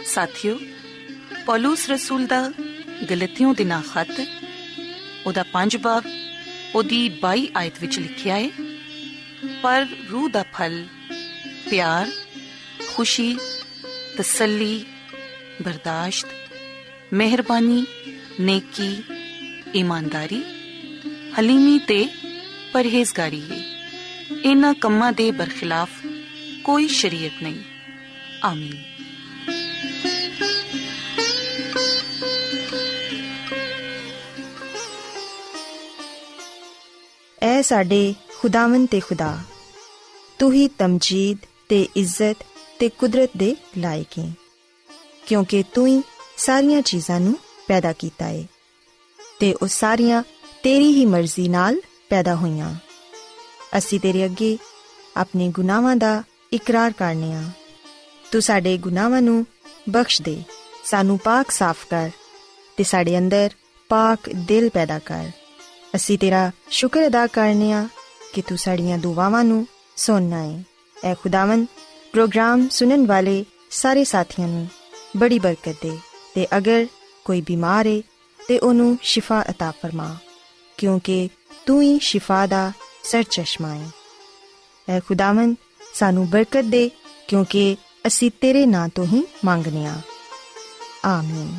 ਸਾਥਿਓ, 0.06 0.60
ਪੌਲਸ 1.46 1.90
ਰਸੂਲ 1.90 2.26
ਦਾ 2.26 2.52
ਗਲਤੀਆਂ 3.10 3.54
ਦੇ 3.54 3.64
ਨਾਂ 3.64 3.82
ਖਤ, 3.82 4.28
ਉਹਦਾ 5.26 5.44
ਪੰਜ 5.44 5.78
ਬਾਬ 5.78 6.04
ਉਹਦੀ 6.76 7.10
22 7.10 7.48
ਆਇਤ 7.58 7.74
ਵਿੱਚ 7.82 8.00
ਲਿਖਿਆ 8.00 8.36
ਹੈ, 8.36 8.52
ਪਰ 9.62 9.86
ਰੂਹ 10.12 10.30
ਦਾ 10.30 10.44
ਫਲ, 10.44 10.86
ਪਿਆਰ, 11.70 12.12
ਖੁਸ਼ੀ, 12.94 13.38
ਤਸੱਲੀ, 14.18 14.86
ਬਰਦਾਸ਼ਤ, 15.62 16.28
ਮਿਹਰਬਾਨੀ, 17.14 17.86
ਨੇਕੀ 18.40 19.04
ਈਮਾਨਦਾਰੀ 19.76 20.44
ਹਲੀਮੀ 21.40 21.80
ਤੇ 21.80 22.10
ਪਰਹੇਜ਼ਗਾਰੀ 22.74 23.42
ਹੈ। 23.42 23.64
ਇਹਨਾਂ 24.46 24.74
ਕੰਮਾਂ 24.74 25.12
ਦੇ 25.12 25.32
ਬਰਖਿਲਾਫ 25.32 25.90
ਕੋਈ 26.64 26.88
ਸ਼ਰੀਅਤ 26.88 27.44
ਨਹੀਂ। 27.44 27.60
ਆਮੀਨ। 28.44 28.93
ਸਾਡੇ 37.64 38.16
ਖੁਦਾਵੰ 38.40 38.86
ਤੇ 38.86 39.00
ਖੁਦਾ। 39.00 39.38
ਤੂੰ 40.40 40.54
ਹੀ 40.54 40.68
ਤਮਜੀਦ 40.68 41.38
ਤੇ 41.70 41.88
ਇੱਜ਼ਤ 41.96 42.46
ਤੇ 42.80 42.90
ਕੁਦਰਤ 42.90 43.30
ਦੇ 43.38 43.56
ਲਾਇਕ 43.78 44.20
ਹੈ 44.20 44.32
ਕਿਉਂਕਿ 45.28 45.64
ਤੂੰ 45.74 45.88
ਹੀ 45.88 46.02
ਸਾਰੀਆਂ 46.38 46.82
ਚੀਜ਼ਾਂ 46.82 47.20
ਨੂੰ 47.20 47.38
ਪੈਦਾ 47.68 47.94
ਕੀਤਾ 47.94 48.26
ਹੈ 48.26 48.44
ਤੇ 49.40 49.54
ਉਹ 49.54 49.68
ਸਾਰੀਆਂ 49.68 50.24
ਤੇਰੀ 50.64 50.92
ਹੀ 50.94 51.06
ਮਰਜ਼ੀ 51.06 51.48
ਨਾਲ 51.48 51.82
ਪੈਦਾ 52.10 52.36
ਹੋਈਆਂ। 52.36 52.76
ਅਸੀਂ 53.78 54.00
ਤੇਰੇ 54.00 54.26
ਅੱਗੇ 54.26 54.58
ਆਪਣੇ 55.18 55.50
ਗੁਨਾਹਾਂ 55.50 55.96
ਦਾ 55.96 56.24
ਇਕਰਾਰ 56.54 56.92
ਕਰਨੇ 56.92 57.34
ਆ। 57.34 57.44
ਤੂੰ 58.32 58.42
ਸਾਡੇ 58.42 58.78
ਗੁਨਾਹਾਂ 58.78 59.22
ਨੂੰ 59.22 59.46
ਬਖਸ਼ 59.90 60.22
ਦੇ, 60.22 60.44
ਸਾਨੂੰ 60.86 61.18
ਪਾਕ 61.20 61.52
ਸਾਫ਼ 61.52 61.88
ਕਰ 61.90 62.10
ਤੇ 62.78 62.84
ਸਾਡੇ 62.84 63.18
ਅੰਦਰ 63.18 63.50
ਪਾਕ 63.90 64.30
ਦਿਲ 64.30 64.70
ਪੈਦਾ 64.70 65.00
ਕਰ। 65.00 65.32
ਅਸੀਂ 65.97 66.19
ਤੇਰਾ 66.19 66.51
ਸ਼ੁਕਰ 66.71 67.07
ਅਦਾ 67.07 67.27
ਕਰਨੇ 67.27 67.73
ਆ 67.73 67.89
ਕਿ 68.35 68.43
ਤੂੰ 68.43 68.59
ਸਾਡੀਆਂ 68.59 68.99
ਦੁਆਵਾਂ 68.99 69.45
ਨੂੰ 69.45 69.67
ਸੁਣਨਾ 69.97 70.43
ਹੈ 70.43 70.65
ਐ 71.05 71.15
ਖੁਦਾਵੰ 71.15 71.67
ਪ੍ਰੋਗਰਾਮ 72.13 72.69
ਸੁਣਨ 72.69 73.07
ਵਾਲੇ 73.07 73.45
ਸਾਰੇ 73.71 74.05
ਸਾਥੀਆਂ 74.05 74.49
ਨੂੰ 74.49 74.69
ਬੜੀ 75.17 75.39
ਬਰਕਤ 75.39 75.77
ਦੇ 75.83 75.99
ਤੇ 76.35 76.47
ਅਗਰ 76.57 76.87
ਕੋਈ 77.25 77.41
ਬਿਮਾਰ 77.41 77.87
ਹੈ 77.87 78.03
ਤੇ 78.49 78.59
ਉਹਨੂੰ 78.59 78.99
ਸ਼ਿਫਾ 79.03 79.45
عطا 79.51 79.73
ਫਰਮਾ 79.83 80.17
ਕਿਉਂਕਿ 80.79 81.29
ਤੂੰ 81.67 81.83
ਹੀ 81.83 81.99
ਸ਼ਿਫਾ 81.99 82.47
ਦਾ 82.47 82.73
ਸਰਚਸ਼ਮਾ 83.05 83.75
ਹੈ 83.75 83.91
ਐ 84.89 85.01
ਖੁਦਾਵੰ 85.01 85.55
ਸਾਨੂੰ 85.95 86.29
ਬਰਕਤ 86.29 86.65
ਦੇ 86.65 86.91
ਕਿਉਂਕਿ 87.29 87.77
ਅਸੀਂ 88.07 88.31
ਤੇਰੇ 88.41 88.67
ਨਾਂ 88.67 88.89
ਤੋਂ 88.89 89.07
ਹੀ 89.07 89.25
ਮੰਗਨੇ 89.45 89.87
ਆ 89.87 90.01
ਆਮੀਨ 91.05 91.59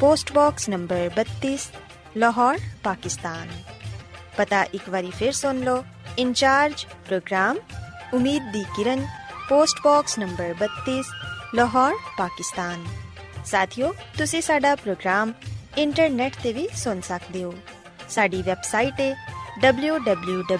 post 0.00 0.32
box 0.32 0.68
number 0.68 1.08
32 1.14 1.68
Lahore 2.16 2.58
Pakistan 2.84 3.48
पता 4.38 4.62
एक 4.74 4.90
बारी 4.90 5.10
फिर 5.10 5.32
सुन 5.32 5.62
लो 5.64 5.76
incharge 6.18 6.84
programme 7.08 7.58
Umeed 8.14 8.52
di 8.52 8.64
Kiran 8.76 9.04
post 9.48 9.82
box 9.84 10.18
number 10.18 10.54
32 10.62 11.12
Lahore 11.54 11.94
Pakistan 12.18 12.84
ਸਾਥਿਓ 13.44 13.92
ਤੁਸੀਂ 14.18 14.40
ਸਾਡਾ 14.42 14.74
ਪ੍ਰੋਗਰਾਮ 14.74 15.32
ਇੰਟਰਨੈਟ 15.78 16.36
ਤੇ 16.42 16.52
ਵੀ 16.52 16.68
ਸੁਣ 16.76 17.00
ਸਕਦੇ 17.00 17.44
ਹੋ 17.44 17.52
ਸਾਡੀ 18.08 18.42
ਵੈਬਸਾਈਟ 18.42 19.00
ਹੈ 19.00 19.14
www.awr.org 19.64 20.58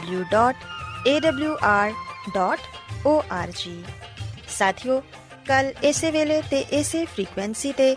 ਸਾਥਿਓ 4.48 5.00
ਕੱਲ 5.48 5.72
ਇਸੇ 5.82 6.10
ਵੇਲੇ 6.10 6.42
ਤੇ 6.50 6.60
ਇਸੇ 6.72 7.04
ਫ੍ਰੀਕਵੈਂਸੀ 7.04 7.72
ਤੇ 7.72 7.96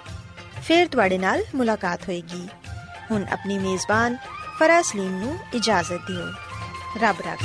ਫਿਰ 0.68 0.86
ਤੁਹਾਡੇ 0.88 1.18
ਨਾਲ 1.18 1.42
ਮੁਲਾਕਾਤ 1.54 2.02
ਹੋਏਗੀ। 2.02 2.48
ਹੁਣ 3.10 3.24
ਆਪਣੀ 3.32 3.58
ਮੇਜ਼ਬਾਨ 3.58 4.16
ਫਰਾ 4.58 4.82
ਸਲੀਮ 4.82 5.18
ਨੂੰ 5.18 5.38
ਇਜਾਜ਼ਤ 5.54 5.92
ਦਿਓ। 5.92 6.26
ਰੱਬ 7.02 7.16
ਰੱਖ। 7.20 7.38